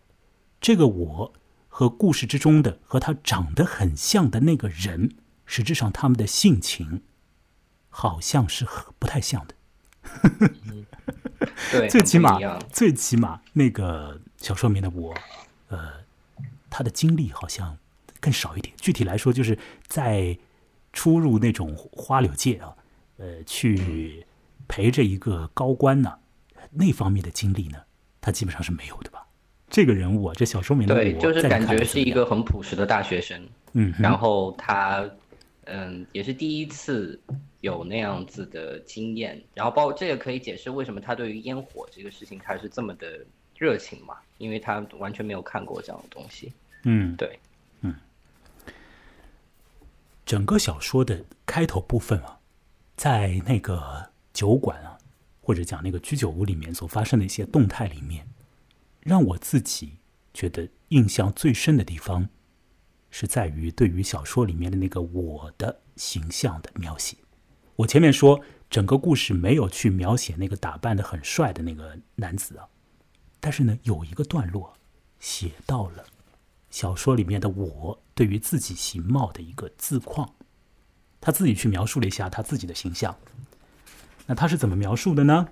[0.62, 1.34] 这个我
[1.68, 5.12] 和故事之中的和他长得很像的那个人，
[5.46, 7.02] 实质上他们的性情
[7.98, 9.56] 好像是很不太像的。
[11.72, 12.38] 对，最起码，
[12.70, 15.14] 最起码那个小说里面的我，
[15.70, 15.94] 呃，
[16.70, 17.78] 他的经历好像
[18.20, 18.76] 更少一点。
[18.82, 20.38] 具体来说，就是在
[20.92, 22.76] 出入那种花柳界啊，
[23.16, 24.26] 呃，去
[24.68, 26.16] 陪着一个高官呢，
[26.72, 27.78] 那方面的经历呢，
[28.20, 29.26] 他基本上是没有的吧？
[29.70, 33.42] 这个人物啊，这小说里面的我，对，就是感觉是一个很朴实的大学生。
[33.72, 35.04] 嗯，然后他，
[35.66, 37.20] 嗯，也是第一次。
[37.62, 43.26] 有那样子的经验，然后包括这个可以解释为什么他对于烟火这个事情他是这么的
[43.58, 44.18] 热情嘛？
[44.38, 46.54] 因为他完全没有看过这样的东西。
[46.84, 47.40] 嗯，对，
[47.82, 47.96] 嗯。
[50.28, 52.40] 整个小说的开头部分啊，
[52.96, 55.00] 在那个酒馆啊，
[55.42, 58.28] 或者讲那个居酒屋里面所发生的一些动态里面，
[59.00, 59.94] 让我自己
[60.36, 62.30] 觉得印象最深的地方，
[63.18, 67.16] 是在于对于小说里面的那个我的形象的描写。
[67.78, 72.68] 我前面说，整个故事没有去描写那个打扮的很帅的那个男子啊，
[73.40, 74.74] 但是呢，有一个段落
[75.18, 76.04] 写到了
[76.70, 80.36] 小说里面的我对于自己形貌的一个自况，
[81.22, 83.16] 他自己去描述了一下他自己的形象。
[84.26, 85.48] 那他是怎么描述的呢？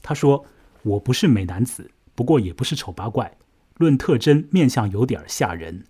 [0.00, 0.46] 他说
[0.84, 3.36] ：“我不是美男子，不过也不是丑八怪。
[3.78, 5.84] 论特征，面相有点吓人，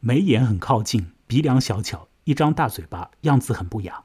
[0.00, 4.04] 眉眼很靠近，鼻梁小巧，一张大嘴巴，样子很不雅。”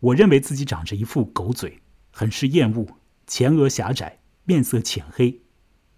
[0.00, 1.80] 我认为自己长着一副狗嘴，
[2.10, 2.86] 很是厌恶，
[3.26, 5.40] 前额狭窄，面色浅黑，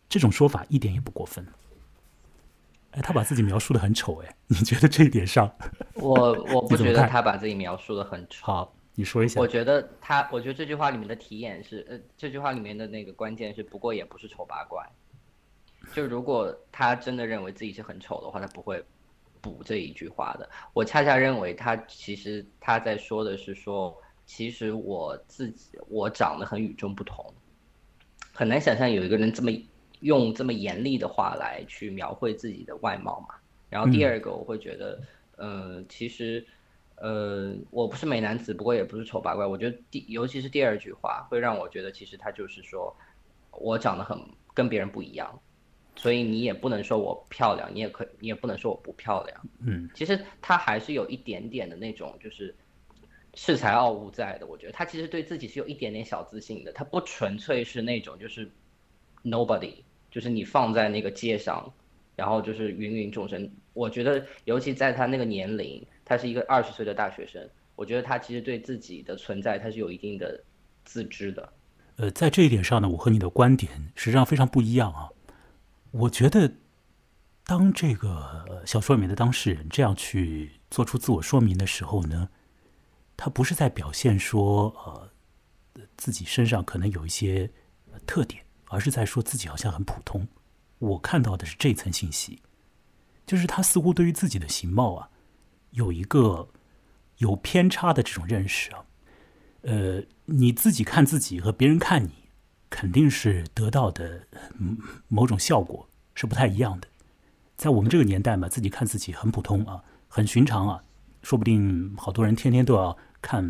[0.09, 1.45] 这种说法一点也不过分。
[2.93, 5.53] 哎，他把自己描述的很丑，哎， 你觉得这一点上？
[5.95, 8.47] 我我不觉得他把自己描述的很丑。
[8.47, 9.41] 好，你说一下。
[9.41, 14.89] 我觉得他，我觉得这句话里面的题眼是，呃，这句话里面的那个关键是，不过也不是丑八怪。
[15.93, 18.85] 就如果他真的认为自己是很丑的话，他不会。
[19.43, 27.33] 补这一句话的，我恰恰认为他其实他在说的是说，其实我自己我长得很与众不同，
[28.33, 29.53] 很难想象有一个人这么
[30.01, 33.37] 用这么严厉的话来去描绘自己的外貌嘛。
[33.71, 35.01] 然后第二个我会觉得，
[35.37, 36.45] 呃，其实，
[36.97, 39.47] 呃，我不是美男子，不过也不是丑八怪。
[39.47, 42.93] 我觉得第尤其是第二句话会让我觉得，其实他就是说
[43.53, 44.19] 我长得很
[44.53, 45.39] 跟别人不一样。
[45.97, 49.41] 所以你也不能说我漂亮，你也可你也不能说我不漂亮。
[49.61, 52.55] 嗯，其实他还是有一点点的那种，就是
[53.35, 54.47] 恃才傲物在的。
[54.47, 56.73] 我觉得他其实对自己是有一点点小自信的。
[56.73, 58.49] 他不纯粹是那种就是
[59.25, 59.75] nobody，
[60.11, 61.73] 就是你放在那个街上，
[62.15, 63.51] 然后就是芸芸众生。
[63.73, 70.43] 我觉得尤其在他那个年龄，他是一个二十岁的大学生，我觉得他其实对自己的存在他是有一定的
[70.85, 71.53] 自知的。
[71.97, 75.09] 呃，在这一点上呢，我和你的观点实际上非常不一样啊。
[75.99, 76.53] 我觉得，
[77.45, 82.29] 当这个小说里面的当事人这样去做出自我说明的时候呢，
[83.17, 85.11] 他不是在表现说呃
[85.97, 87.51] 自己身上可能有一些
[88.07, 90.29] 特点，而是在说自己好像很普通。
[90.79, 92.43] 我看到的是这层信息，
[93.25, 95.09] 就是他似乎对于自己的形貌啊
[95.71, 96.51] 有一个
[97.19, 98.85] 有偏差的这种认识啊。
[99.63, 102.26] 呃，你自己看自己和别人看你。
[102.69, 104.21] 肯定是得到的
[105.09, 106.89] 某种效果是不太一样的。
[107.57, 110.83] 在我们这个年代嘛，自己看自己很普通啊，很寻常啊，
[111.23, 113.43] 说不定好多人天天都要看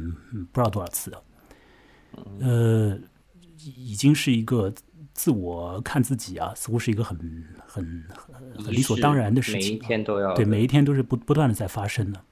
[0.53, 1.21] 不知道多少次啊。
[2.41, 2.99] 呃，
[3.59, 4.73] 已经是一个
[5.13, 7.19] 自我看自己啊，似乎是一个很
[7.67, 8.05] 很
[8.57, 9.61] 很理所当然的事情。
[9.61, 12.23] 每一天都要对，每一天都是不不断的在发生的。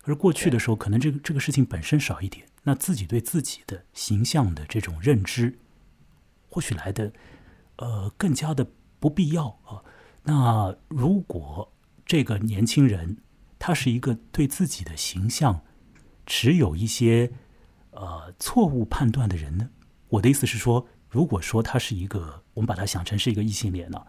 [0.00, 5.58] 可是过去的时候，可能这个这个事情本身少一点，那自己对自己的形象的这种认知。
[6.58, 7.12] 或许来的，
[7.76, 8.66] 呃，更加的
[8.98, 9.78] 不必要啊。
[10.24, 11.72] 那如果
[12.04, 13.18] 这个年轻人
[13.60, 15.62] 他是一个对自己的形象
[16.26, 17.30] 持有一些
[17.92, 19.70] 呃错误判断的人呢？
[20.08, 24.04] 我的意思是说，如果说他是一个，我们把他想成是一个异性恋呢，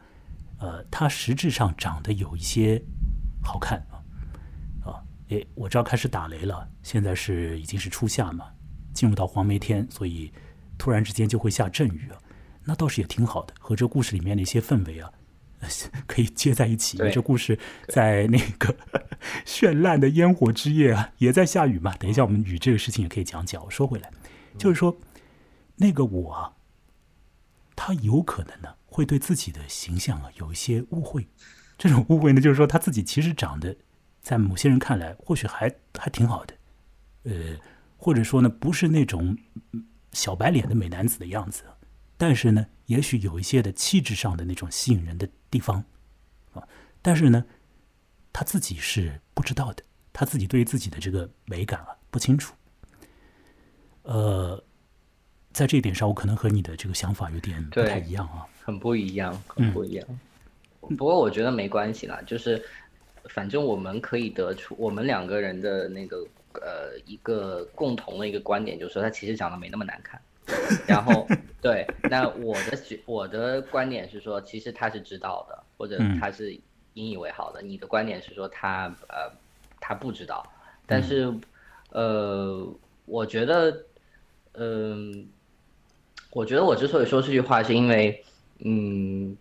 [0.57, 2.81] 呃，他实质上长得有一些
[3.43, 5.03] 好看啊啊！
[5.27, 8.47] 诶，我这儿开始打雷了，现在是已经是初夏嘛，
[8.91, 10.33] 进入到黄梅天，所以
[10.79, 12.17] 突然之间就会下阵雨啊。
[12.69, 15.11] 那倒是也挺好的，和这故事里面的一些氛围啊，
[16.05, 16.99] 可以接在一起。
[16.99, 18.75] 因为这故事在那个
[19.43, 21.95] 绚烂的烟火之夜啊，也在下雨嘛。
[21.97, 23.63] 等一下，我们雨这个事情也可以讲讲。
[23.65, 24.11] 我说回来，
[24.59, 24.95] 就是说
[25.77, 26.53] 那个我啊，
[27.75, 31.27] 他有可能呢会对自己的形象啊有一些误会。
[31.75, 33.75] 这种误会呢，就是说他自己其实长得
[34.21, 36.53] 在某些人看来或许还还挺好的，
[37.23, 37.57] 呃，
[37.97, 39.35] 或者说呢不是那种
[39.71, 41.63] 嗯小白脸的美男子的样子，
[42.19, 45.85] 但是呢，也许有一些的气质上的那种吸引人的地方，
[46.53, 46.61] 啊，
[47.01, 47.45] 但是呢，
[48.33, 52.53] 他自己是不知道的，他自己对于自己的这个美感啊不清楚。
[54.03, 54.61] 呃，
[55.53, 58.45] 在这一点上，我可能和你的这个想法有点不太一样啊。
[58.61, 60.05] 很不一样，很不一样。
[60.81, 62.61] 不过我觉得没关系啦，就是
[63.29, 66.17] 反正我们可以得出我们两个人的那个
[66.55, 70.19] 呃一个共同的一个观点，就是说他其实长得没那么难看。
[70.87, 71.27] 然后
[71.61, 76.53] 对，那我的觉我的观点是说，其实他是知道的，或者嗯他是
[76.93, 77.61] 引以为豪的。
[77.61, 79.31] 你的观点是说他呃
[79.79, 80.45] 他不知道，
[80.85, 81.33] 但是
[81.91, 82.67] 呃
[83.05, 83.85] 我觉得
[84.53, 85.29] 嗯、
[86.31, 88.23] 我觉得我之所以说这句话，是因为
[88.59, 89.37] 嗯。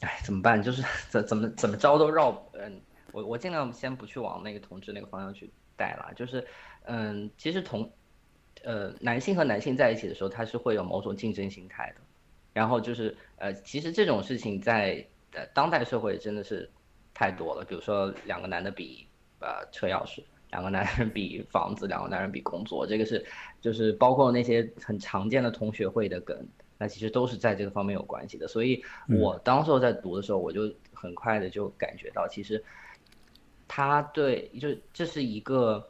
[0.00, 0.60] 哎，怎么办？
[0.60, 2.80] 就是 怎怎么怎么着都绕，嗯，
[3.12, 6.12] 我我尽量先不去往那个同志那个方向去带了。
[6.16, 6.44] 就是，
[6.86, 7.88] 嗯，其实同，
[8.64, 12.00] 呃，男性和男性在一起的时候，他是会有某种竞争心态的。
[12.52, 16.68] 然后就是，呃，其实这种事情在呃当代社会真的是
[17.14, 17.64] 太多了。
[17.64, 19.06] 比如说两个男的比
[19.40, 23.24] 呃车钥匙，两个男人比房子，两个男人比工作，这个是
[23.60, 26.36] 就是包括那些很常见的同学会的梗。
[26.78, 28.82] 那其实都是在这个方面有关系的，所以
[29.20, 32.60] 我当时候在读的时候，我就很快的就感觉到，其实
[33.68, 35.88] 他对，就这是一个，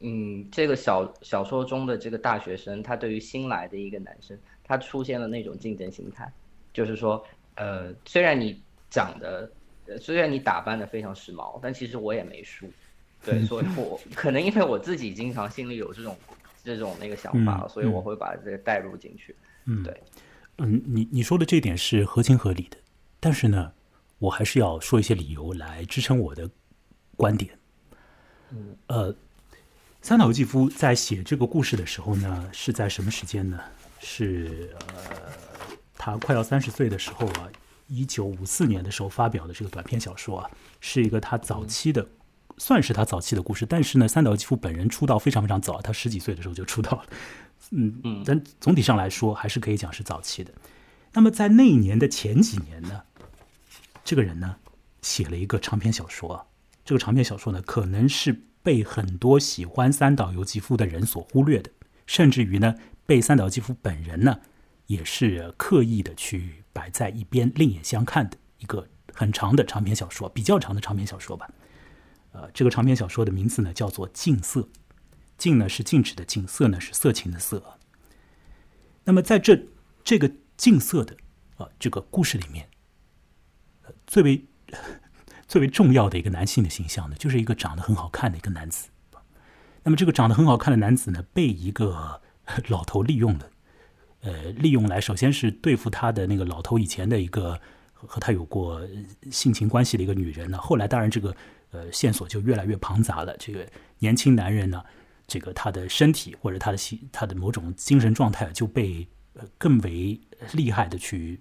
[0.00, 6.30] 嗯，这个小小说中的这个大学生，他对于新来的一个男生，他出现了那种竞争心态，
[6.72, 7.24] 就是说，
[7.56, 9.50] 呃，虽然你长得，
[9.86, 12.70] 呃虽然你打扮的非常时髦，但其实我也没输，
[13.24, 16.16] 对，所以 我可能因为我自己经常心里有这种
[16.62, 19.34] 这种那个想法，嗯所以我会把这个带入进去，
[19.64, 20.02] 嗯，对。
[20.58, 22.76] 嗯，你你说的这点是合情合理的，
[23.20, 23.72] 但是呢，
[24.18, 26.50] 我还是要说一些理由来支撑我的
[27.16, 27.56] 观点。
[28.50, 29.14] 嗯，呃，
[30.00, 33.60] 三岛由纪夫在写这个故事的时候呢，是在什么时间呢？
[34.00, 35.16] 是呃，
[35.96, 37.48] 他快要三十岁的时候啊，
[37.88, 42.06] 一九五四年的时候发表的这个短篇小说啊，是一个他早期的，
[42.58, 43.66] 算是他早期的故事。
[43.66, 47.04] 但是呢，三岛由纪夫本人出道非常非常早，他十几岁的时候就出道了。
[47.70, 50.52] 嗯嗯但总体上来说，还是可以讲是早期的。
[51.12, 53.02] 那么在那一年的前几年呢，
[54.04, 54.56] 这个人呢
[55.02, 56.44] 写了一个长篇小说啊，
[56.84, 61.70] 这个长篇小说呢，可能是被很多喜欢三岛由纪夫的人所忽略的，
[62.06, 62.74] 甚至于呢，
[63.06, 64.40] 被三岛由纪夫本人呢，
[64.88, 71.48] 也是刻意的去摆在一边另眼相看的一个很长的长篇小说，比较长的长篇小说吧。
[72.32, 74.60] 呃，这个长篇小说的名字呢叫做《禁色》，
[75.38, 77.78] 禁呢是禁止的禁，色呢是色情的色。
[79.04, 79.58] 那么在这
[80.04, 81.16] 这个禁色的
[81.56, 82.68] 啊这个故事里面，
[84.06, 84.44] 最为
[85.48, 88.88] 最为重要的一个男性的形象呢，就是一个长得很好看的一个男子。
[89.82, 92.20] 那么这个长得很好看的男子呢，被一个
[92.66, 93.50] 老头利用了，
[94.20, 97.58] 呃，利用来首先是对付他的那个老头以前的一个
[97.94, 98.86] 和他有过
[99.30, 100.58] 性情关系的一个女人呢。
[100.58, 101.34] 后来当然这个
[101.70, 103.34] 呃线索就越来越庞杂了。
[103.38, 103.66] 这个
[104.00, 104.84] 年轻男人呢，
[105.26, 109.08] 这个他的身体或者他的心他的某种精神状态就被
[109.56, 110.20] 更为
[110.52, 111.40] 厉害的去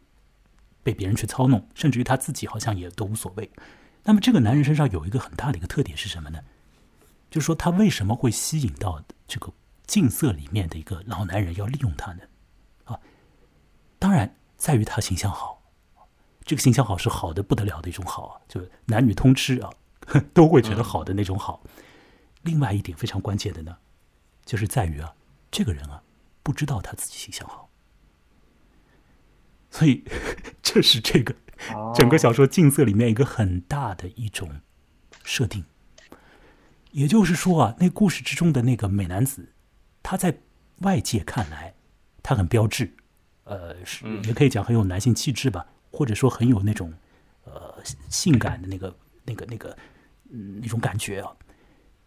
[0.81, 3.51] 被别人去操弄，甚至于他自己好像也都无所谓。
[4.07, 6.39] 那么这个男人身上有一个很大的一个特点是什么呢？
[7.29, 9.51] 就是说他为什么会吸引到这个
[9.85, 12.21] 镜色里面的一个老男人要利用他呢？
[12.85, 12.97] 啊，
[13.99, 15.61] 当然在于他形象好，
[16.45, 19.69] 这个形象好是好的不得了的一种好啊，就是男女通吃啊，
[20.33, 21.61] 都会觉得好的那种好。
[22.43, 23.75] 另外一点非常关键的呢，
[24.45, 25.13] 就是在于啊，
[25.51, 26.01] 这个人啊
[26.43, 27.69] 不知道他自己形象好，
[29.69, 30.01] 所以
[30.63, 31.35] 这是这个
[31.95, 34.61] 整个小说《镜色》里面一个很大的一种
[35.23, 35.65] 设定。
[36.91, 39.53] 也就是说啊，那故事之中的那个美男子，
[40.01, 40.39] 他在
[40.79, 41.75] 外界看来，
[42.23, 42.93] 他很标致，
[43.43, 46.93] 呃，是也可以讲很有男性气质吧，或者说很有那种
[47.43, 47.75] 呃
[48.09, 49.77] 性感的那个那个那个
[50.31, 51.35] 嗯那种感觉啊。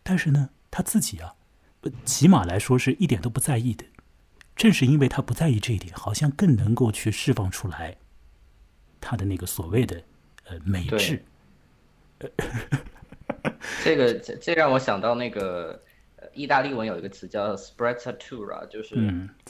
[0.03, 1.35] 但是呢，他自己啊，
[1.83, 3.85] 呃起码来说是一点都不在意的。
[4.57, 7.97] 正是因为他不在意这一点，好像更能够去释放出来
[9.01, 10.03] 他的那个所谓的
[10.45, 11.23] 呃美质。
[13.83, 15.81] 这个这这让我想到那个
[16.17, 18.97] 呃意大利文有一个词叫 sprezzatura，就是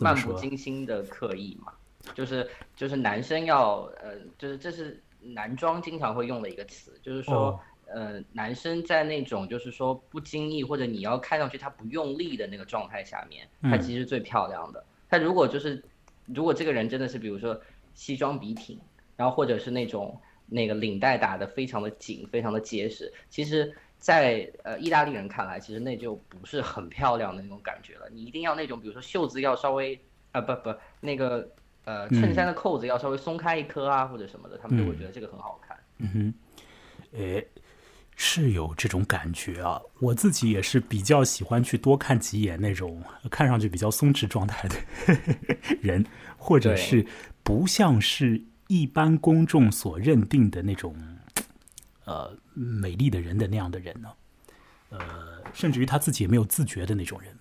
[0.00, 1.72] 漫不经心的刻意嘛，
[2.14, 14.84] 就是就是男生要呃就是这是男装经常会用的一个词，就是说，呃，男生在那种就是说不经意或者你要看上去他不用力的那个状态下面，他其实最漂亮的。
[15.08, 15.82] 他如果就是
[16.26, 17.60] 如果这个人真的是比如说
[17.94, 18.78] 西装笔挺，
[19.20, 23.70] 然后或者是那种那个领带打得非常的紧，非常的结实，其实。
[24.00, 28.08] 在呃意大利人看来，其实那就不是很漂亮的那种感觉了。
[28.10, 30.00] 你一定要那种，比如说袖子要稍微
[30.32, 31.46] 啊不不那个
[31.84, 35.76] 呃衬衫的扣子要稍微松开一颗啊或者什么的，他们就会觉得这个很好看。
[35.98, 36.34] 嗯哼，
[37.12, 37.46] 诶，
[38.16, 39.78] 是有这种感觉啊。
[40.00, 44.76] 我自己也是比较喜欢去多看几眼那种看上去比较松弛状态的
[45.82, 46.02] 人，
[46.38, 47.04] 或者是
[47.42, 50.94] 不像是一般公众所认定的那种。
[52.06, 54.08] 呃，美丽的人的那样的人呢，
[54.88, 54.98] 呃，
[55.52, 57.36] 甚至于他自己也没有自觉的那种人。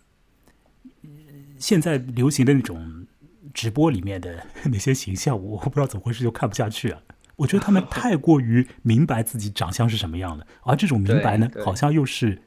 [1.57, 3.07] 现在流行的那种
[3.51, 7.01] 直播里面的 那些形象，我我不知道怎么回事就看不下去啊。
[7.38, 12.43] 我觉得他们太过于明白自己长相是什么样的，而这种明白呢，好像又是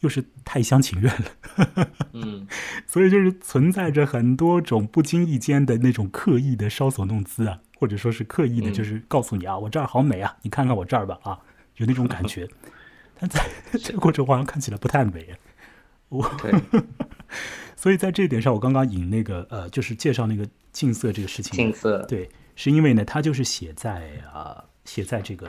[0.00, 1.90] 又是太一厢情愿了。
[2.14, 2.48] 嗯，
[2.86, 7.60] 所以就是存在着很多种不经意间的那种刻意的搔首弄姿啊。
[7.76, 11.38] 或者说是刻意的，就是告诉你啊，我这儿好美啊，你看看我这儿吧啊，
[11.76, 12.48] 有那种感觉。
[13.18, 13.44] 但在
[13.78, 15.34] 这个过程好像看起来不太美。
[16.08, 16.30] 我，
[17.76, 21.52] 所以在这一点上，我刚刚引那个呃，就是介绍那个近色这个事情。
[21.52, 25.48] 近色，对，是因为呢，它就是写在啊，写在这个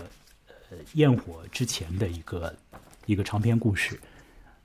[0.70, 2.54] 呃焰火之前的一个
[3.06, 4.00] 一个长篇故事，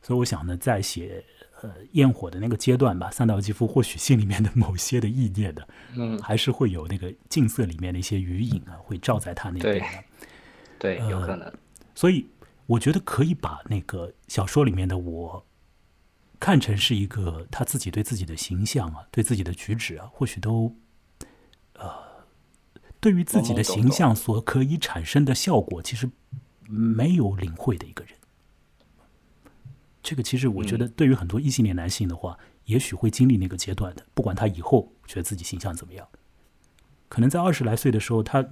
[0.03, 1.25] 所以我想呢，在写。
[1.63, 10.05] 呃，焰火的那个阶段吧，三岛纪夫或许心里面的某些的意念的，嗯，还是会有那个镜色里面的一些余影啊，会照在他那边的，
[10.79, 11.53] 对，有可能。
[11.95, 12.27] 所以
[12.67, 15.45] 我觉得可以把那个小说里面的我
[16.39, 20.75] 看成是一个他自己对自己的形象啊，对自己的举止啊，或许都
[21.75, 21.93] 呃，
[23.01, 26.09] 对于自己的形象所可以产生的效果，其实
[26.67, 28.15] 没有领会的一个人。
[30.03, 34.07] 这个其实我觉得，对于很多异性恋男性的话，也许会经历那个阶段的。
[34.15, 36.09] 不管他以后觉得自己形象怎么样，
[37.09, 38.43] 可能在二十来岁的时候，他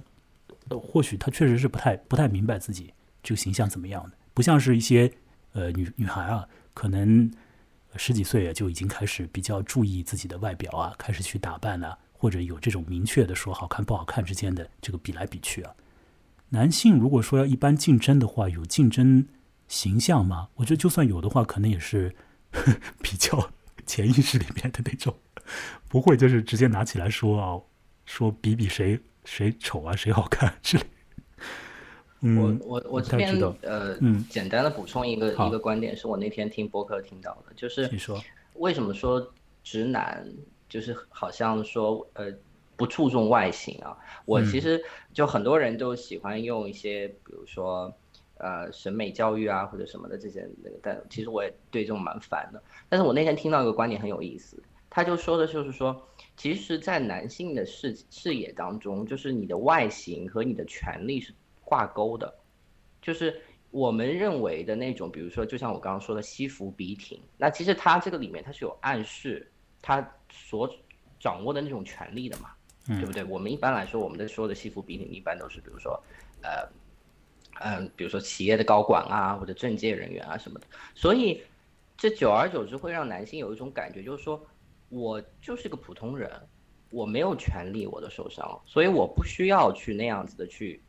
[0.69, 2.93] 或许他确实是不太不太明白自己
[3.23, 4.17] 这个形象怎么样的。
[4.35, 5.11] 不像是一些
[5.53, 7.31] 呃女女孩啊，可能
[7.95, 15.73] 十几岁啊就已经开始比较注意自己的外表啊，开始去打扮啊，或者有这种明确的说好看不好看之间的这个比来比去啊。
[16.49, 19.27] 男性如果说要一般竞争的话，有竞争。
[19.69, 20.49] 形象嘛？
[20.55, 22.13] 我觉得就算有的话，可能也是
[23.01, 23.51] 比较
[23.85, 25.15] 潜意识里面的那种，
[25.87, 27.61] 不会就是直接拿起来说啊，
[28.05, 30.83] 说比比谁谁丑啊，谁好看之类。
[32.35, 33.95] 我我我这边呃，
[34.27, 38.19] 简单的补充一个一个观点，是我那天听播客听到的，就是你说
[38.55, 39.31] 为什么说
[39.63, 40.27] 直男
[40.67, 42.25] 就是好像说呃
[42.75, 43.95] 不注重外形啊？
[44.25, 47.93] 我其实就很多人都喜欢用一些，比如说。
[48.39, 52.63] 呃，审美教育啊，或者什么的这些那个，但其实我也对这种蛮烦的。
[52.87, 56.01] 但是我那天听到一个观点很有意思，他就说的就是说，
[56.37, 61.33] 其实，在男性的视视野当中，就是你的外形和你的权利是
[61.65, 62.33] 挂钩的，
[63.01, 69.45] 就是我们认为的那种，比如说，就像我刚刚说的西服笔挺，那其实它这个里面它是有暗示
[69.81, 70.73] 他所
[71.19, 72.51] 掌握的那种权利的嘛，
[72.87, 73.21] 对不对？
[73.25, 76.01] 我们一般来说，我们的说的西服笔挺，一般都是比如说，
[76.41, 76.65] 呃。
[77.59, 81.41] 嗯，比如说企业的高管啊，或者政界人员啊什么的，所以
[81.97, 84.41] 这久而久之会让男性有一种感觉，就是说
[84.89, 86.31] 我就是个普通人，
[86.91, 90.81] 我没有权利我的受伤，所以我不需要去那样子的去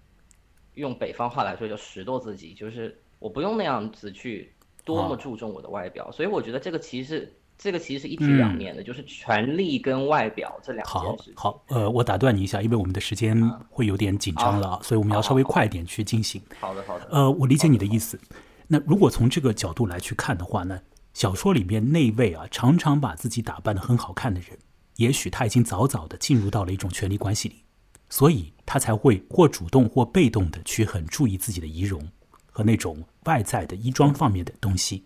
[0.75, 4.53] 用北方话来说叫拾掇自己，就是我不用那样子去
[4.85, 7.33] 多么注重我的外表，所以我觉得这个其实。
[7.63, 11.35] 这个其实是一体两面的，就是权力跟外表这两件事。
[11.37, 13.39] 好，好，呃，我打断你一下，因为我们的时间
[13.69, 16.41] 会有点紧张了，啊所以我们要稍微快一点去进行。
[16.59, 17.07] 好的，好的。
[17.11, 18.19] 呃，我理解你的意思。
[18.67, 20.81] 那如果从这个角度来去看的话呢，
[21.13, 24.59] 小说里面那位啊，常常把自己打扮的很好看的人，
[24.97, 27.57] 也许他已经早早的进入到了一种权力关系里，
[28.09, 32.03] 所以他才会或主动或被动的去很注意自己的仪容
[32.47, 35.05] 和那种外在的衣装方面的东西。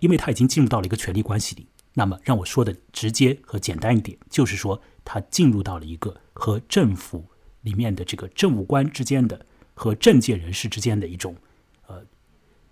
[0.00, 7.24] 因为他已经进入到了一个权力关系里，那么让我说的直接和简单一点，就是说他进入到了一个和政府
[7.62, 9.44] 里面的这个政务官之间的
[9.74, 11.36] 和政界人士之间的一种
[11.86, 12.02] 呃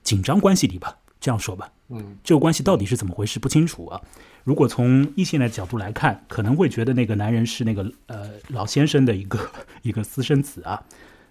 [0.02, 0.98] 紧张关系里吧。
[1.18, 4.00] 这样说吧，嗯，这个关系到底是怎么回事不清楚啊。
[4.44, 9.50] 如果从异性的角度来看，可能会觉得那个男人是那个呃老先生的一个
[9.82, 10.80] 一个私生子啊。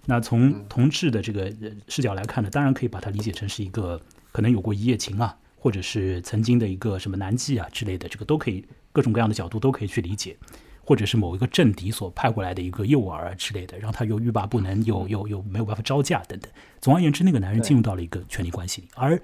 [0.06, 1.54] 那从同志的这个
[1.88, 4.02] 视角来看呢，当然可以把它理解成是一个
[4.34, 5.38] 可能有过一夜情啊。
[5.66, 10.38] 或者是曾经的一个什么男妓啊之类的，这个都可以各种各样的角度都可以去理解，
[10.84, 16.52] 或者是某一个政敌所派过来的一个诱饵啊之类的，让他又欲罢不能，又又又没有办法招架等等。
[16.80, 19.20] 总而言之，那个男人进入到了一个权力关系里，而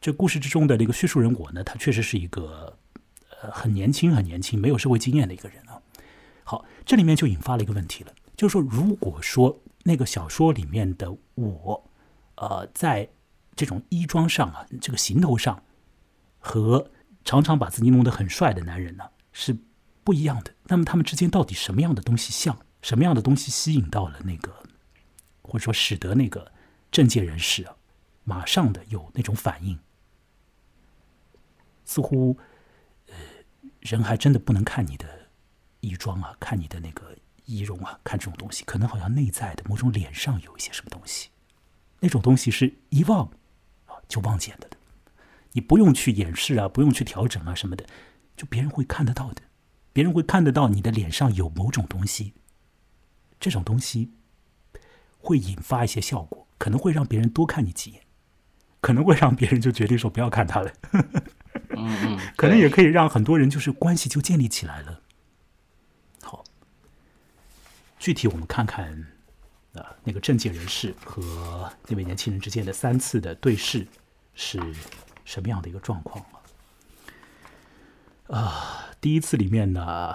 [0.00, 2.76] 这故事之中的那个叙述人我呢，他确实是一个
[3.40, 5.80] 呃很年轻、很年轻、没有社会经验的一个人啊。
[6.42, 11.88] 好，这里面就引发了一个问题了，就是说，如果说那个小说里面的我，
[12.34, 13.08] 呃，在
[13.54, 15.62] 这种衣装上啊，这个行头上，
[16.38, 16.90] 和
[17.24, 19.56] 常常把自己弄得很帅的男人呢，是。
[20.04, 22.58] 不一样的，那么他们之间到底什么样的东西像？
[22.80, 24.62] 什么样的东西吸引到了那个，
[25.42, 26.50] 或者说使得那个
[26.90, 27.76] 政界人士啊，
[28.24, 29.78] 马上的有那种反应？
[31.84, 32.38] 似乎，
[33.08, 33.14] 呃，
[33.80, 35.28] 人还真的不能看你的
[35.80, 37.14] 衣装啊，看你的那个
[37.44, 41.28] 仪容啊，看这种东西，可能好像内在的某种脸上有一些什么东西，
[42.00, 43.26] 那种东西是一望
[43.84, 44.77] 啊就望见的的，
[45.58, 47.84] 你不用去掩饰啊，不用去调整啊什么的，
[48.36, 49.42] 就别人会看得到的。
[49.92, 52.32] 别人会看得到你的脸上有某种东西，
[53.40, 54.12] 这种东西
[55.18, 58.02] 会引发一些效果，可能会让别人多看你几眼，
[58.80, 60.72] 可能会让别人就决定说不要看他了。
[60.92, 61.10] 嗯
[61.70, 65.00] 嗯， 可能也可以让很多人就是关系就建立起来了。
[66.22, 66.44] 好，
[67.98, 68.92] 具体我们看看
[69.74, 73.84] 啊，那个政界人士和那位年轻人之间的三次的对视
[74.34, 74.60] 是
[75.28, 76.24] 什么样的一个状况
[78.30, 78.38] 啊？
[78.38, 78.84] 啊。
[78.98, 80.12] 第一次里面呢，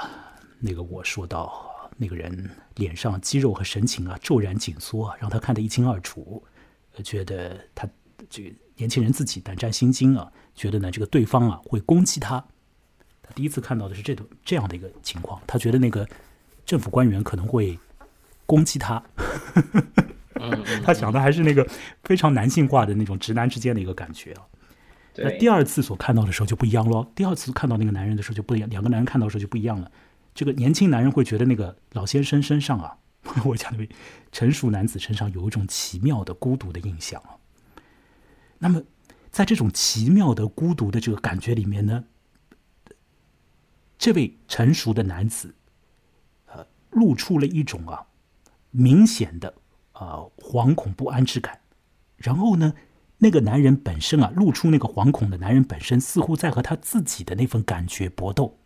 [0.60, 6.44] 那个我说到那个人脸上肌肉和神情啊骤然紧缩啊，让他看得一清二楚，
[7.04, 7.88] 觉得他
[8.30, 12.44] 这个年轻人自己胆战心惊啊，觉得呢这个对方啊会攻击他。
[13.22, 16.06] 他第一次看到的是这种这样的一个情况，他觉得那个
[16.66, 17.78] 政府官员可能会
[18.46, 19.02] 攻击他。
[20.84, 21.66] 他想的还是那个
[22.04, 24.44] 非常男性化的那种直男之间的一个感觉啊。
[25.16, 27.06] 那第二次所看到的时候就不一样喽。
[27.14, 29.92] 第二次看到那个男人的时候就不一样，两个男人看到的时候就不一样了。
[30.34, 32.98] 这个年轻男人会觉得那个老先生身上啊，
[33.46, 33.88] 我讲的
[34.32, 37.38] 成熟男子身上有一种奇妙的孤独的印象啊。
[38.58, 38.82] 那么，
[39.30, 42.06] 在这种奇妙的孤独的这个感觉里面呢，
[44.00, 45.54] 这位成熟的男子，
[46.48, 48.08] 呃，露出了一种啊
[48.72, 49.54] 明显的
[49.92, 51.60] 啊惶恐不安之感。
[52.18, 52.74] 然后呢？
[53.24, 58.60] 那个男人本身啊，露出那个惶恐的男人本身，似乎在和他自己的那份感觉搏斗。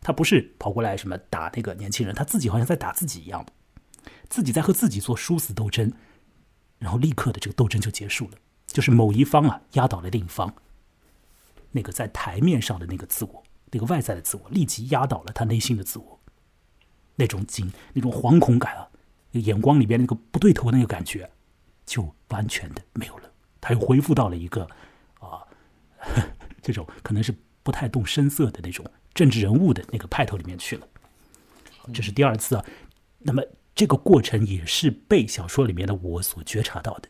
[0.00, 3.44] 他不是跑过来什么打那个年轻人，他自己好像在打自己一样，
[4.28, 5.92] 自己在和自己做殊死斗争。
[6.78, 8.38] 然后立刻的这个斗争就结束了，
[8.68, 10.54] 就是某一方啊压倒了另一方。
[11.72, 13.42] 那个在台面上的那个自我，
[13.72, 16.20] 那个外在的自我，立即压倒了他内心的自我。
[17.16, 18.86] 那种惊，那种惶恐感啊，
[19.32, 21.28] 眼光里边那个不对头那个感觉，
[21.84, 23.30] 就完全的没有了。
[23.64, 24.68] 他又恢复到了一个
[25.18, 25.40] 啊，
[26.60, 28.84] 这种可能是不太动声色的那种
[29.14, 30.86] 政治人物的那个派头里面去了。
[31.90, 32.64] 这是第二次啊。
[33.20, 33.42] 那么
[33.74, 37.08] 这个过程也是被小说里面的我所觉察到的。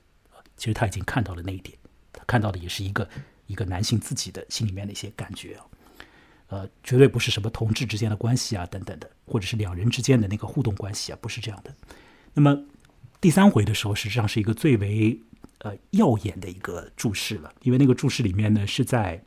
[0.56, 1.76] 其实他已经看到了那一点，
[2.12, 3.08] 他看到的也是一个
[3.48, 5.66] 一个男性自己的心里面的一些感觉啊。
[6.46, 11.74] 呃，绝对不是什么同志之间的关系啊等等的，或者是两人之间的那个互动关系啊，不是这样的。
[12.32, 12.56] 那么
[13.20, 15.18] 第三回的时候，实际上是一个最为。
[15.64, 19.24] 呃，耀眼的一个注释了，因为那个注释里面呢是在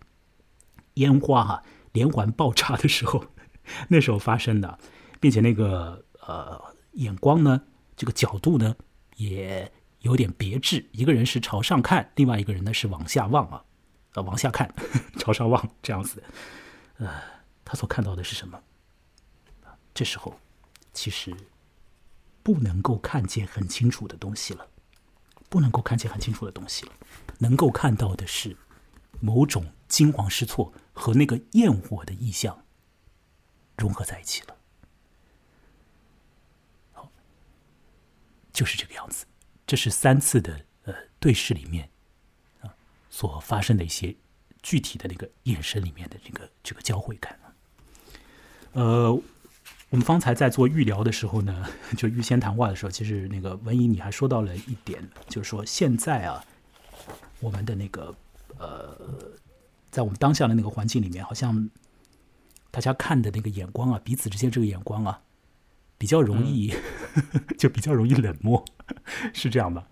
[0.94, 1.64] 烟花哈
[1.94, 3.26] 连环爆炸的时候，
[3.90, 4.78] 那时候发生的，
[5.20, 6.64] 并且那个呃
[6.94, 7.64] 眼光呢，
[7.96, 8.76] 这个角度呢
[9.16, 9.72] 也
[10.02, 13.66] 有点别致，一个人是朝上看，另外一个人呢是往下望啊，
[14.14, 14.72] 呃往下看，
[15.18, 16.22] 朝上望这样子，
[17.00, 17.10] 呃，
[17.66, 18.62] 他所看到的是什么？
[19.92, 20.40] 这时候
[20.94, 21.36] 其实
[22.44, 24.68] 不能够看见很清楚的东西了。
[25.50, 26.94] 不能够看见很清楚的东西了，
[27.40, 28.56] 能够看到的是
[29.20, 32.64] 某种惊慌失措和那个焰火的意象
[33.78, 34.58] 融合在一起了。
[36.94, 37.12] 好，
[38.52, 39.26] 就是这个样子。
[39.66, 41.90] 这是三次的呃对视里面
[42.62, 42.74] 啊
[43.10, 44.16] 所发生的一些
[44.62, 47.40] 具体的那个眼神里面的这个这个交汇感
[48.74, 49.22] 呃。
[49.90, 51.66] 我们方才在做预聊的时候呢，
[51.96, 56.44] 就预先谈话的时候，其实那个文怡你还说到了一点，就是说现在啊，
[57.40, 58.14] 我们的那个
[58.58, 58.98] 呃，
[59.90, 61.70] 在我们当下的那个环境里面，好像
[62.70, 65.22] 大家看的那个眼光啊，彼此之间这个眼光啊，
[65.98, 66.74] 比较容易，
[67.58, 68.64] 就比较容易冷漠，
[69.34, 69.88] 是这样吧？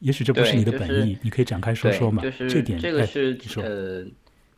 [0.00, 2.20] 也许这不是你的本意，你可以展开说说嘛。
[2.20, 4.04] 就是这点，这个是呃，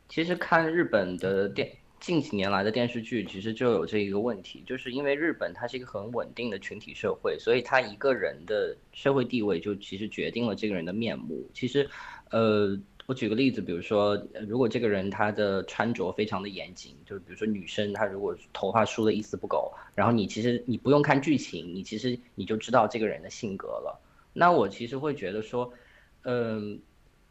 [0.08, 1.70] 其实看日本的电。
[2.00, 11.44] 近几年来的电视剧其实就有这一个问题，就是因为日本它是一个很稳定的群体社会，所以他一个人的社会地位就其实决定了这个人的面目。
[11.52, 11.88] 其实，
[12.30, 24.00] 呃，我举个例子，比如说，如果这个人他的穿着非常的严谨，就是比如说女生她如果头发梳的一丝不苟，然后你其实你不用看剧情，你其实你就知道这个人的性格了。
[24.32, 25.72] 那我其实会觉得说，
[26.22, 26.78] 嗯，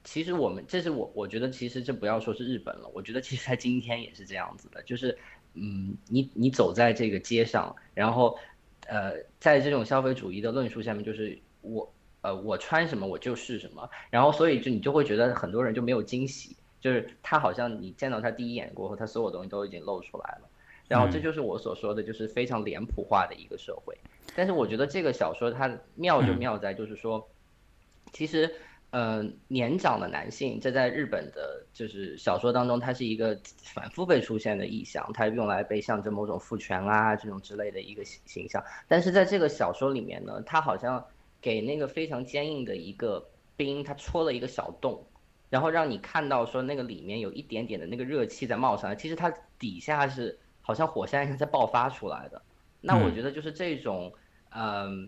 [0.07, 5.17] 其实我们这是我我觉得其实这不要说是日本了，我觉得其实在今天也是这样子的，就是
[5.53, 8.39] 嗯，你你走在这个街上，然后
[8.87, 11.91] 呃，在这种消费主义的论述下面，就是我。
[12.21, 20.49] 呃，我穿什么我就是什么，然后所以就你就会觉得很多人就没有惊喜，就是他好像你见到他第一眼过后，他所有东西都已经露出来了，
[20.87, 23.95] 然后这就是我所说的就是非常脸谱化的一个社会。
[24.35, 27.25] 但是我觉得这个小说它妙就妙在就是说，
[28.11, 28.51] 其实
[28.91, 38.63] 呃年长的男性这在日本的就是小说当中，它是一个反复被出现的意象，它用来被象征某种父权啊这种之类的一个形象。
[38.87, 41.05] 但是在这个小说里面呢，它好像。
[41.39, 43.23] 给那个非常坚硬的一个
[43.55, 45.05] 冰，它戳了一个小洞，
[45.51, 52.41] 然后让你看到说那个里面有一点点的那个热气在冒上来，其实它底下是好像火山一样在爆发出来的。
[52.81, 54.11] 那我觉得就是这种，
[54.49, 55.07] 嗯，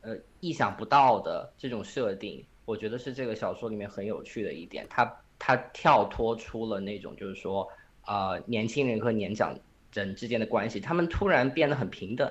[0.00, 4.86] 呃，意想不到的这种设定，我觉得是这个小说里面很有趣的一点。
[4.90, 7.66] 它它跳脱出了那种就是说，
[8.02, 9.58] 啊，年轻人和年长
[9.92, 12.30] 人之间的关系，他们突然变得很平等，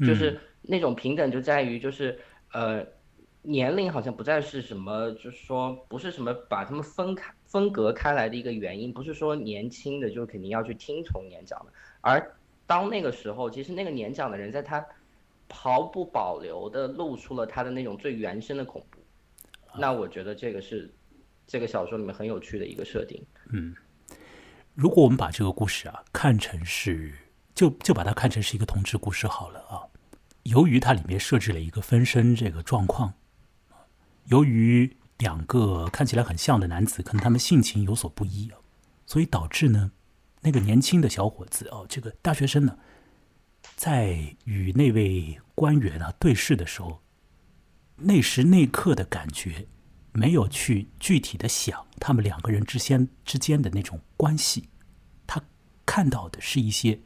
[0.00, 2.18] 就是那种平等就在于就是。
[2.54, 2.86] 呃，
[3.40, 12.36] 年龄好像不再是什么，就是说不是什么把他们分开、分隔开来的一个原因，不是说年轻的就肯定要去听从年长的，而
[12.66, 14.84] 当那个时候，其实那个年长的人在他
[15.50, 18.98] 毫不保留的露出了他的那种最原生的恐怖，
[19.78, 20.92] 那我觉得这个是
[21.46, 23.24] 这个小说里面很有趣的一个设定。
[23.50, 23.74] 嗯，
[24.74, 27.12] 如果我们把这个故事啊看成是，
[27.54, 29.88] 就就把它看成是一个同志故事好了啊。
[30.44, 33.14] 由于它里面设置了一个分身这个状况，
[34.26, 38.58] 由于两个看起来很像的男子，可能他们性情有所不一啊，
[39.06, 39.92] 所以导致呢，
[40.40, 42.76] 那个年轻的小伙子哦，这个大学生呢，
[43.76, 47.00] 在与那位官员啊对视的时候，
[48.04, 49.66] 那时那刻的感觉，
[50.12, 54.68] 没有去具体的想他们两个人之间之间的那种关系，
[55.26, 55.42] 他
[55.86, 57.00] 看到的是一些。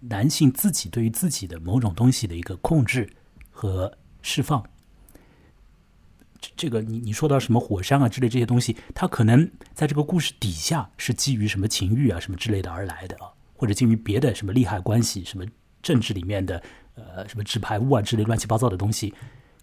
[0.00, 3.10] 男性自己对于自己的某种东西的一个控制
[3.50, 4.64] 和释放，
[6.40, 15.44] 这这个你你说到什么火山啊之类这些东西，它可能在这个故事底下是基于什么情欲啊什么之类的而来的啊，或者基于别的什么利害关系，什么
[15.82, 16.62] 政治里面的
[16.94, 19.12] 呃什么纸牌屋啊之类乱七八糟的东西。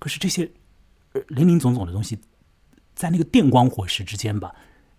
[0.05, 0.51] 可是这些
[1.29, 2.19] 林林总总的东西，
[2.93, 4.53] 在那个电光火石之间吧，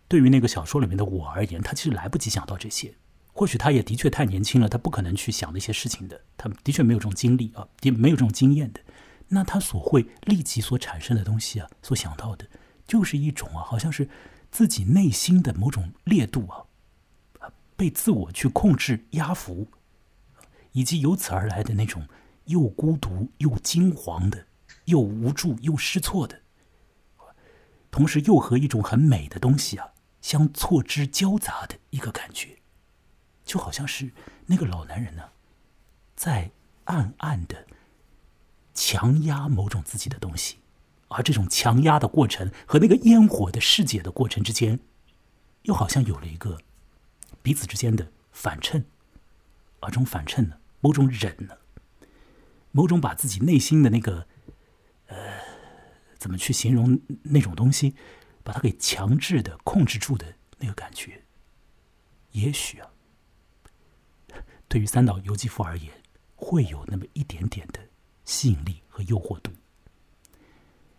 [0.09, 2.93] 对于那个小说里面的我而言，他其实来不及想到这些。
[3.33, 6.21] 或许他也的确太年轻了，他不可能去想那些事情的。
[6.37, 8.81] 他的确没有这种经历啊，也没有这种经验的。
[9.29, 12.45] 那他所会立即所产生的东西啊，所想到的，
[12.85, 14.09] 就是一种啊，好像是
[14.51, 16.67] 自己内心的某种烈度啊，
[17.77, 19.69] 被自我去控制压服，
[20.73, 22.09] 以及由此而来的那种
[22.47, 24.47] 又孤独又惊惶的，
[24.87, 26.43] 又无助又失措的，
[27.91, 32.59] 同时又和一种很美的东西啊相错之交杂的一个感觉。
[33.45, 34.11] 就好像是
[34.47, 35.31] 那个老男人呢，
[36.17, 36.51] 在
[36.85, 37.65] 暗暗的
[38.75, 40.59] 强压某种自己的东西，
[41.09, 44.81] 而这种强压的过程和那个烟火的释解的过程之间，
[45.63, 46.59] 又好像有了一个
[47.41, 48.85] 彼此之间的反衬，
[49.79, 51.57] 而这种反衬呢，某种忍呢，
[52.73, 54.27] 某种把自己内心的那个
[55.07, 55.17] 呃，
[56.19, 57.95] 怎么去形容那种东西，
[58.43, 61.23] 把它给强制的控制住的那个感觉，
[62.33, 62.91] 也许啊。
[64.69, 65.93] 对于三岛由纪夫而言，
[66.35, 67.81] 会有那么一点点的
[68.25, 69.53] 吸引力和诱惑度。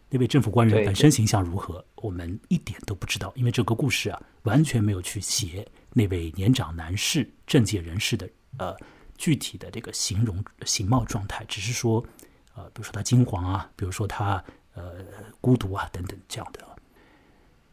[0.10, 8.74] 那位政府官员本身形象如何，我们一点都不知道，因为这个故事啊，完全没有去写那位年长男士、政界人士的呃
[9.18, 12.04] 具体的这个形容形貌状态，只是说
[12.58, 14.44] 呃，比如说他惊惶啊，比如说他
[14.74, 14.96] 呃
[15.40, 16.60] 孤独啊等等这样的。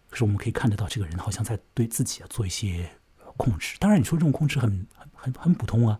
[0.08, 2.88] 可是我们可以看得到，这个人好像在对自己啊做一些
[3.36, 3.76] 控制。
[3.80, 4.86] 当然，你说这种控制很。
[5.24, 5.98] 很很普通啊，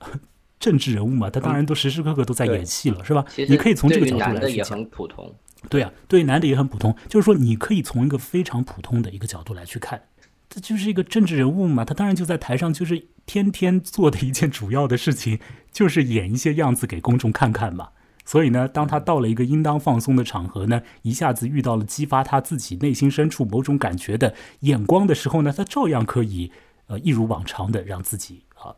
[0.60, 3.24] 政治人物嘛，他当然都时时刻刻都在演戏了，是吧？
[3.48, 4.84] 你可以从这个角度来去讲。
[4.90, 5.34] 普通，
[5.70, 6.94] 对啊，对男的也很普通。
[7.08, 10.02] 就是说，你可以从一个非常普通的一个角度来去看，
[10.50, 11.86] 这就是一个政治人物嘛。
[11.86, 15.40] 他当然就在台上，就是天天做的一件主要的事情，
[15.72, 17.88] 就是演一些样子给公众看看嘛。
[18.26, 26.52] 所以呢，当他到了一个应当放松的场合呢，一下子遇到了激发他自己内心深处某种感觉的眼光的时候呢，他照样可以
[26.88, 28.76] 呃一如往常的让自己啊。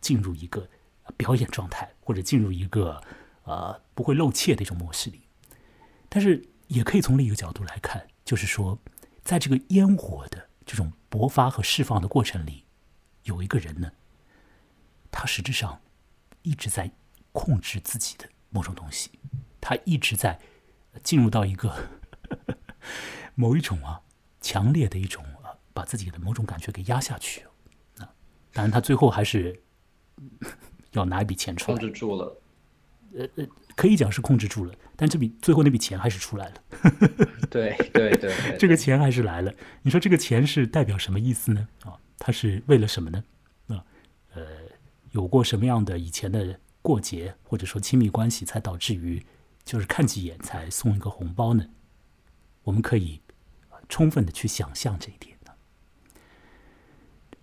[0.00, 0.68] 进入一个
[1.16, 3.02] 表演状态，或者进入一个
[3.42, 5.22] 呃不会露怯的一种模式里，
[6.08, 8.78] 但是也可以从另一个角度来看，就是说，
[9.24, 12.62] 在这个烟火的这种勃发和释放的过程里，
[13.24, 13.90] 有一个人呢，
[15.10, 15.80] 他实质上
[16.42, 16.92] 一直在
[17.32, 19.10] 控制自己的某种东西，
[19.60, 20.38] 他一直在
[21.02, 21.88] 进入到一个
[23.34, 24.00] 某一种啊
[24.40, 27.42] 强烈的一种啊，把自己的某种感觉给压下去
[27.98, 28.08] 啊。
[28.52, 29.60] 当然，他最后还是
[30.92, 32.40] 要拿一笔钱出来，控制住了。
[33.14, 36.54] 呃呃，可以讲是控制住了，但这笔最后那笔钱还是出来了。
[37.48, 39.52] 对对对，这个钱还是来了。
[39.82, 41.66] 你说这个钱是代表什么意思呢？
[41.84, 43.24] 啊，他是为了什么呢？
[43.68, 43.82] 啊，
[44.34, 44.42] 呃，
[45.12, 49.22] 有过什么样的以前的过节，或者说亲密关系，才导致于
[49.62, 51.66] 就是看几眼才送一个红包呢？
[52.62, 53.20] 我们可以
[53.88, 55.52] 充分的去想象这一点呢。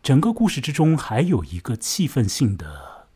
[0.02, 2.68] 整个故事之中还有一个气氛性的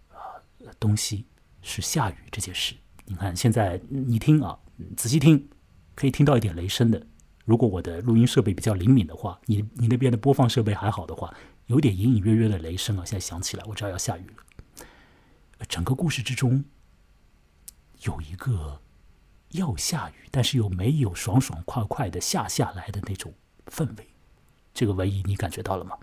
[0.09, 0.45] 啊
[0.79, 1.25] 东西。
[1.61, 2.73] 是下雨这件事，
[3.05, 4.57] 你看现在你听啊，
[4.95, 5.49] 仔细听，
[5.93, 7.05] 可以听到一点雷声的。
[7.43, 13.03] 如果我的录音设备比较灵敏的话，你你那边的播放设备还好的话，有点隐隐约约的雷声啊。
[13.03, 14.43] 现在响起来，我知道要下雨了。
[15.67, 16.63] 整个故事之中
[18.03, 18.81] 有一个
[19.51, 23.33] 要下雨，但是又没有爽爽快快的下下来的那种
[23.67, 24.07] 氛围。
[24.73, 25.97] 这个文艺你感觉到了吗？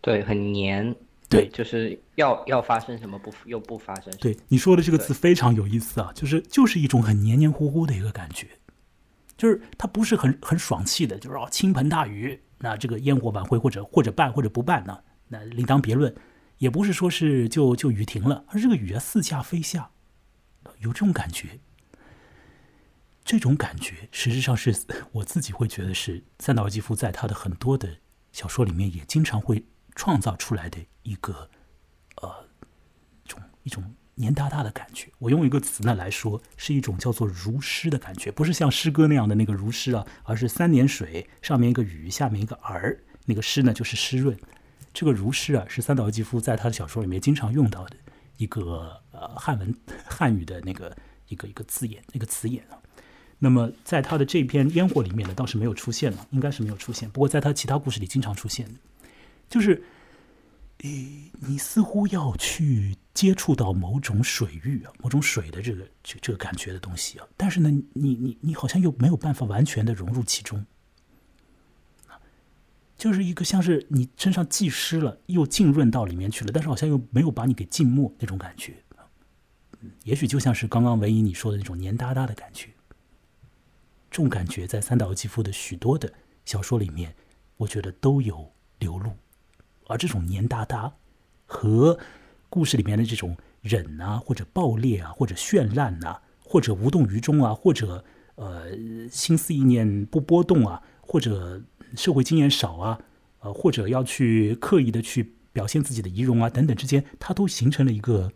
[0.00, 0.94] 对，很黏。
[1.30, 4.10] 对，就是要要发生什么不又不发生。
[4.16, 8.48] 对你说的这个词非常有意思啊，就是就是一种很黏黏糊糊的一个感觉，
[9.36, 16.14] 就是它不是很很爽气的，就是哦倾盆大雨，那这个烟火晚会或者或者办或者不办呢，那另当别论，
[16.58, 19.90] 也不是说是就就雨停了，而这个雨啊四下飞下，
[20.78, 21.58] 有这种感觉，
[23.24, 24.76] 这种感觉实际上是
[25.12, 27.98] 我自己会觉得是三岛由纪夫在他的很多的
[28.32, 29.64] 小说里面也经常会。
[30.00, 31.50] 创造出来的一个，
[32.22, 32.46] 呃，
[33.24, 35.08] 一种一种黏哒哒的感觉。
[35.18, 44.38] 我用一个词呢来说，是一种叫做如诗的感觉，不是像诗歌那样的那个如诗啊，而是三点水上面一个雨，下面一个儿，那个诗呢就是湿润。
[44.92, 47.96] 这个如诗啊，是三岛由纪夫在他的小说里面经常用到的
[48.36, 49.74] 一个呃汉文
[50.08, 50.96] 汉语的那个
[51.28, 52.78] 一个一个字眼，那个词眼啊。
[53.38, 57.08] 那么在他的这篇烟火里面呢，倒是没有出现了，应该是没有出现。
[57.10, 58.68] 不过在他其他故事里经常出现。
[59.48, 59.82] 就是，
[60.78, 70.66] 诶，你似乎要去接触到某种水域啊，某种水的这个这这个感觉的东西啊，但是呢，你你你好像又没有办法完全的融入其中，
[72.98, 78.74] 就是一个像是你身上既湿了又浸润到里面去了，但是好像又没有把你给浸没那种感觉，
[80.02, 82.70] 也许就像是刚刚唯一你说的那种黏哒哒的感觉，
[84.10, 86.12] 这种感觉在三岛由纪夫的许多的
[86.44, 87.14] 小说里面，
[87.56, 89.12] 我觉得都有流露。
[89.86, 90.92] 而这种黏哒哒，
[91.46, 91.98] 和
[92.50, 98.76] 故事里面的这种忍啊，或者爆裂啊，或者绚烂呐，或者无动于衷啊，或者呃
[99.08, 101.62] 心思意念不波动啊，或者
[101.96, 103.00] 社会经验少啊，
[103.40, 108.32] 呃，或者要去刻意的去表现自己的仪容啊等等之间，它都形成了一个，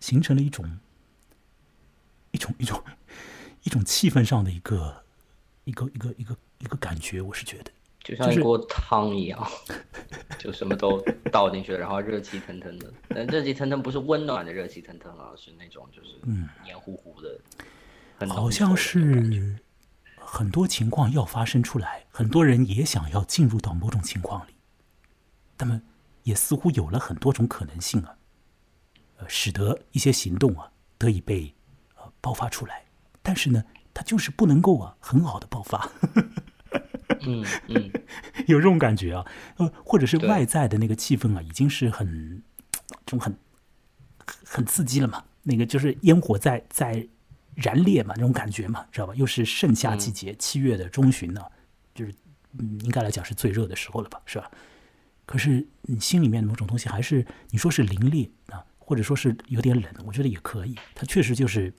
[0.00, 0.78] 形成了一种
[2.32, 2.82] 一种一种
[3.64, 5.04] 一种气氛上的一个
[5.64, 7.70] 一个一个一个一个感觉，我是觉得。
[8.04, 9.46] 就像一锅汤一样，
[10.38, 10.98] 就什么都
[11.30, 12.90] 倒进去了，然后热气腾腾的。
[13.08, 16.16] 但热气腾腾不是温暖的热气腾腾啊，是那种就是
[16.64, 17.38] 黏糊糊的。
[18.26, 18.98] 好像是
[20.30, 24.54] 很多情况要发生出来，很多人也想要进入到某种情况里，
[25.56, 25.80] 那么
[26.24, 28.14] 也似乎有了很多种可能性啊，
[29.16, 31.54] 呃，使得一些行动啊得以被
[31.96, 32.84] 呃爆发出来。
[33.22, 33.64] 但是呢，
[33.94, 35.90] 它就是不能够啊很好的爆发。
[37.22, 37.90] 嗯嗯，
[38.46, 39.26] 有这种感觉啊，
[39.56, 42.42] 呃，或者是外在的那个气氛啊，已经是很
[43.06, 43.34] 这种很
[44.44, 45.24] 很刺激了嘛。
[45.42, 47.08] 那个就是烟火在在
[47.58, 49.14] 燃烈嘛，那种感觉嘛，知道吧？
[49.14, 51.42] 又是盛夏季节，七月的中旬呢，
[51.94, 52.14] 就是
[52.58, 54.50] 嗯，应该来讲是最热的时候了吧，是吧？
[55.26, 60.74] 可是你心里面某种东西还是你说是凌冽啊，或者说是有点冷，我觉得也可以。
[60.94, 61.74] 它确实就是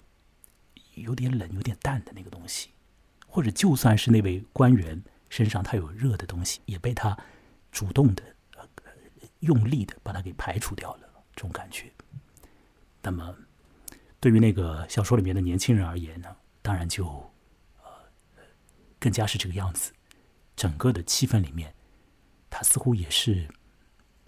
[0.95, 2.69] 有点冷、有点淡的那个东西，
[3.27, 5.01] 或者就算是那位官员。
[5.31, 7.15] 身上他有热的东西，也被他
[7.71, 8.23] 主动的、
[8.55, 8.67] 呃
[9.41, 11.01] 用力的把它给排除掉了，
[11.35, 11.85] 这种感觉。
[13.03, 13.35] 那么，
[14.19, 17.05] 对于那个小说里面的年轻人而言呢，当然就
[17.81, 17.89] 呃
[18.99, 19.91] 更加是这个样子。
[20.55, 21.73] 整个的气氛里面，
[22.49, 23.47] 他似乎也是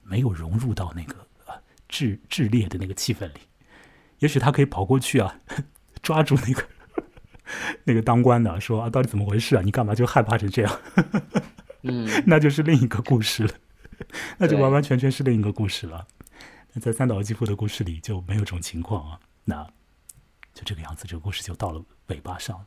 [0.04, 1.54] 没有融入到那个呃
[1.90, 3.42] 炽炽烈的那个气氛里。
[4.20, 5.40] 也许他可以跑过去啊，
[6.02, 6.68] 抓住那个。
[7.84, 9.62] 那个当官的说啊，到底怎么回事啊？
[9.62, 10.80] 你干嘛就害怕成这样？
[11.84, 13.54] 嗯， 那就是另一个故事了，
[14.38, 16.08] 那就完完全全是另一个故事了。
[16.72, 19.20] 那在三岛由纪夫的故事里就没有这种情况啊。
[19.44, 19.68] 那
[20.66, 22.66] 这个样子，这个故事就到了尾巴上。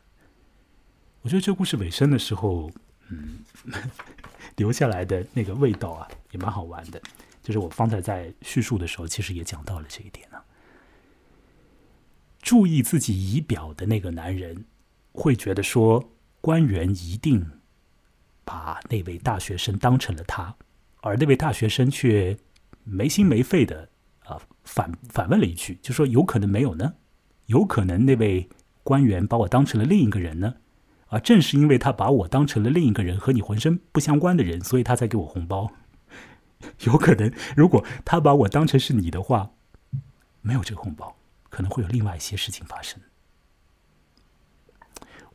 [1.23, 2.71] 我觉得这故事尾声的时候，
[3.09, 3.39] 嗯，
[4.57, 7.01] 留下来的那个味道啊，也蛮好玩的。
[7.43, 10.39] 就是我方才在叙述的时候，其实也讲到了这一点呢。
[12.41, 14.67] 注意自己仪表的那个男人，
[15.13, 17.51] 会觉得说官员一定
[18.45, 20.55] 把那位大学生当成了他，
[21.01, 22.37] 而那位大学生却
[22.83, 23.89] 没心没肺的
[24.25, 26.95] 啊反反问了一句，就说有可能没有呢？
[27.47, 28.49] 有可能那位
[28.83, 30.55] 官员把我当成了另一个人呢？
[31.09, 35.73] 啊，正是因为他把我当成了另一个人，和你浑身不相关的人，所以他才给我红包。
[36.85, 39.51] 有可能，如果他把我当成是你的话，
[40.41, 41.17] 没有这个红包，
[41.51, 43.01] 可能会有另外一些事情发生。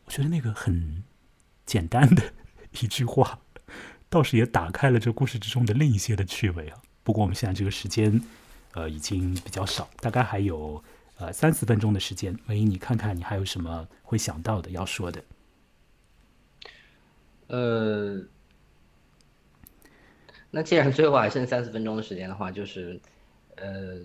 [0.05, 1.03] 我觉得那个很
[1.65, 2.33] 简单的
[2.81, 3.39] 一句话，
[4.09, 6.81] 倒是也打开了这故事之中的另一些的趣味啊。
[7.03, 8.19] 不过我们现在这个时间，
[8.73, 10.83] 呃，已经比较少，大概还有
[11.19, 12.37] 呃三四分钟的时间。
[12.47, 15.23] 文英，你看看你还有什么会想到的要说的？
[17.47, 18.21] 呃。
[20.51, 22.99] 那既然最后还剩三四分钟的时间的话，就是，
[23.55, 23.99] 呃，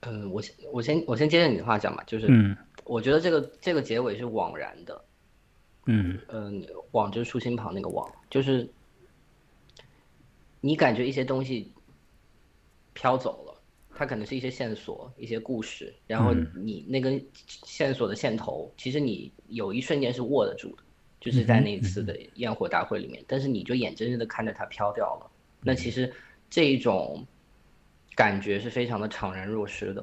[0.00, 2.54] 呃，我先我先我先接着你的话讲吧，就是，
[2.84, 5.04] 我觉得这个这个结尾是枉然的，
[5.86, 8.68] 嗯嗯，枉就是竖心旁那个枉，就是
[10.60, 11.72] 你感觉一些东西
[12.92, 13.49] 飘走了，
[14.00, 20.82] 它可能是一些线索、一些故事，然后你那根线索的线头，其实你有一瞬间是握得住的。
[21.20, 25.30] 就是在那一次的焰火大会里面，但是你就眼睁睁的看着它飘掉了。
[25.60, 26.10] 那其实
[26.48, 27.22] 这一种
[28.14, 30.02] 感觉是非常的怅然若失的。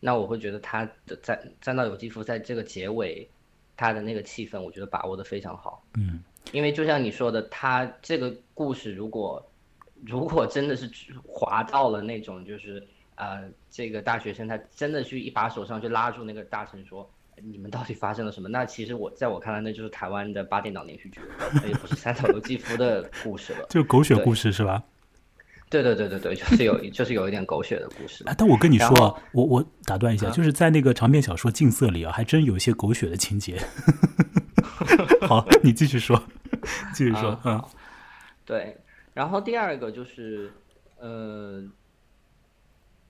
[0.00, 3.28] 那我会觉得他的在战到有机夫在这个结尾，
[3.76, 5.84] 他的那个气氛，我觉得把握的非常好。
[5.98, 9.46] 嗯，因为就像你说的，他这个故事如果
[10.02, 10.90] 如果真的是
[11.26, 12.82] 滑到了那种就是
[13.16, 17.08] 呃，这个大学生他真的去一把手上去拉住那个大臣说。
[17.42, 18.48] 你们到底发生了什么？
[18.48, 21.20] 那其实我在我看来，那就是台湾的八点档连续剧，
[21.66, 24.80] 也不是三岛由纪夫的故事了， 就狗血故事是吧？
[25.68, 28.22] 对对对对对，就是有就是有一点狗血的故事。
[28.38, 33.60] 但我跟你说，我我打断一下，就是在那个长篇小说《禁色》里啊，还真有一些狗血的情节。
[35.26, 36.16] 好，你继续说，
[36.94, 37.36] 继续说。
[37.44, 37.60] 嗯，
[38.46, 38.76] 对。
[39.12, 40.52] 然后第二个就是，
[41.00, 41.64] 呃。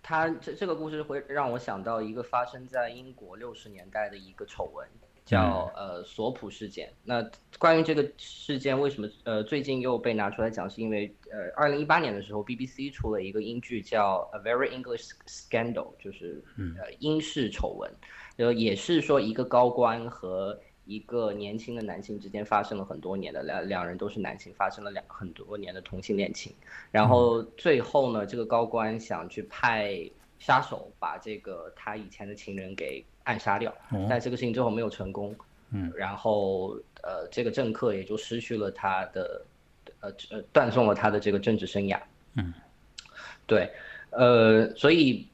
[0.06, 4.86] 他这这个故事会让我想到一个发生在英国六十年代的一个丑闻，
[5.24, 6.92] 叫呃索普事件。
[7.02, 7.26] 那
[7.58, 10.68] 关于这个事件，为什么呃最近又被拿出来讲？
[10.68, 16.44] 是因为呃二零一八年的时候，BBC 出了一个英剧叫《A Very English Scandal》，就是
[16.78, 17.90] 呃英式丑闻，
[18.36, 20.60] 呃也是说一个高官和。
[20.86, 26.52] 一个年轻的男性之间发生了很多年的两两人都是男性，发生了两很多年的同性恋情，
[26.90, 29.98] 然后最后呢，这个高官想去派
[30.38, 33.74] 杀手把这个他以前的情人给暗杀掉，
[34.10, 35.34] 但这个事情最后没有成功，
[35.70, 39.42] 嗯，然后呃，这个政客也就失去了他的
[40.00, 41.98] 呃呃断送了他的这个政治生涯，
[42.36, 42.52] 嗯，
[43.46, 43.70] 对，
[44.10, 45.26] 呃，所以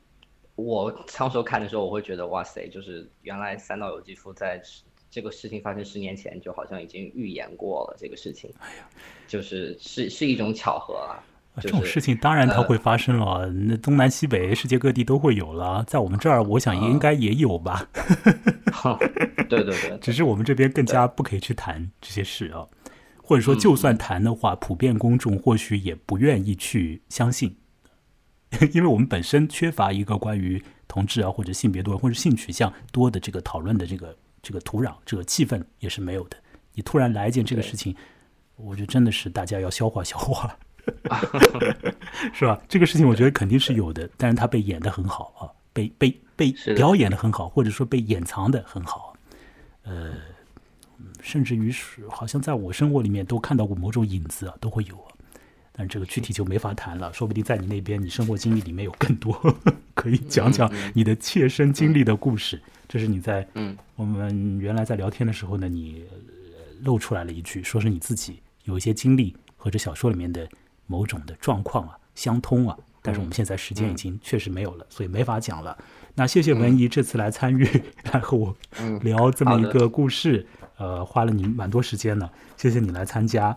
[0.54, 4.62] 我当时候看的时候，我会觉得哇塞，就是原来三岛由纪夫在。
[5.10, 8.48] 这个事情发生十年前，就好像已经预言过了这个事情。
[8.60, 8.88] 哎呀，
[9.26, 11.18] 就是是是一种巧合啊。
[11.60, 17.86] 这种事情当然它会发生了，那东南西北世界各地都会有了，在我们这儿，我想应该也有吧。
[19.48, 22.64] 对对对， 只是我们这边更加不可以去谈这些事啊，
[23.16, 27.56] 或者说就算谈的话，普遍公众或许也不愿意去相信，
[28.72, 34.16] 因为我们本身缺乏一个关于同志啊或者性别多或者性取向多的这个讨论的这个。
[34.42, 36.36] 这个土壤，这个气氛也是没有的。
[36.74, 37.94] 你突然来一件这个事情，
[38.56, 40.56] 我觉得真的是大家要消化消化，
[42.32, 42.60] 是吧？
[42.68, 49.14] 这个事情我觉得肯定是有的，但是他被演得很好啊，被被被表演的很好，或者说被掩藏的很好。
[49.82, 50.12] 呃，
[51.20, 54.96] 甚至于是好像在我生活里面都看到过某种影子啊，都会有。
[55.80, 59.32] 但这个具体就没法谈了，说不定在你那边，你生活经历里面有更多
[59.96, 62.60] 可以讲讲你的切身经历的故事。
[62.86, 66.04] 这是你在嗯，我们原来在聊天的时候呢，你
[66.82, 70.46] 露出来了一句，说是你自己有一些经历和这小说里面的
[70.86, 72.76] 某种的状况啊相通啊。
[73.00, 75.78] 但是我们现在时间已经确实没有了，所以没法讲了。
[76.14, 77.66] 那谢谢文怡这次来参与，
[78.12, 78.54] 来和我
[79.00, 82.28] 聊这么一个故事，呃，花了你蛮多时间呢。
[82.58, 83.56] 谢谢你来参加。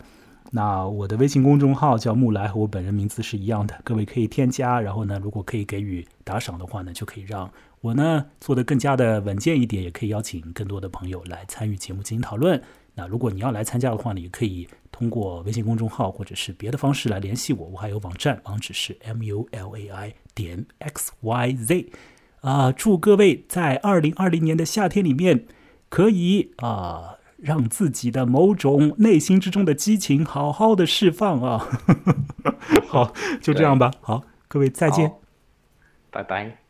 [0.56, 4.80] 那我的微信公众号叫木来，和我本人名字是一样的，各位可以添加。
[4.80, 7.50] 然后呢，如果可以给予打赏的话呢，就可以让。
[7.80, 12.62] 我呢做的更加的稳健一点，也可以邀请更多的朋友来参与节目进行讨论。
[12.94, 17.66] 那如果你要来参加的话呢，也可以通过微信公众号或者是别的方式来联系我。
[17.66, 21.90] 我还有网站，网址是 m u l a i 点 x y z。
[22.42, 25.46] 啊，祝各位在二零二零年的夏天里面
[25.88, 27.13] 可以啊
[27.44, 31.68] 让自己的某种内心之中的激情好好的释放啊。
[32.88, 33.90] 好，就这样吧。
[34.00, 35.12] 好，各位再见，
[36.10, 36.63] 拜拜。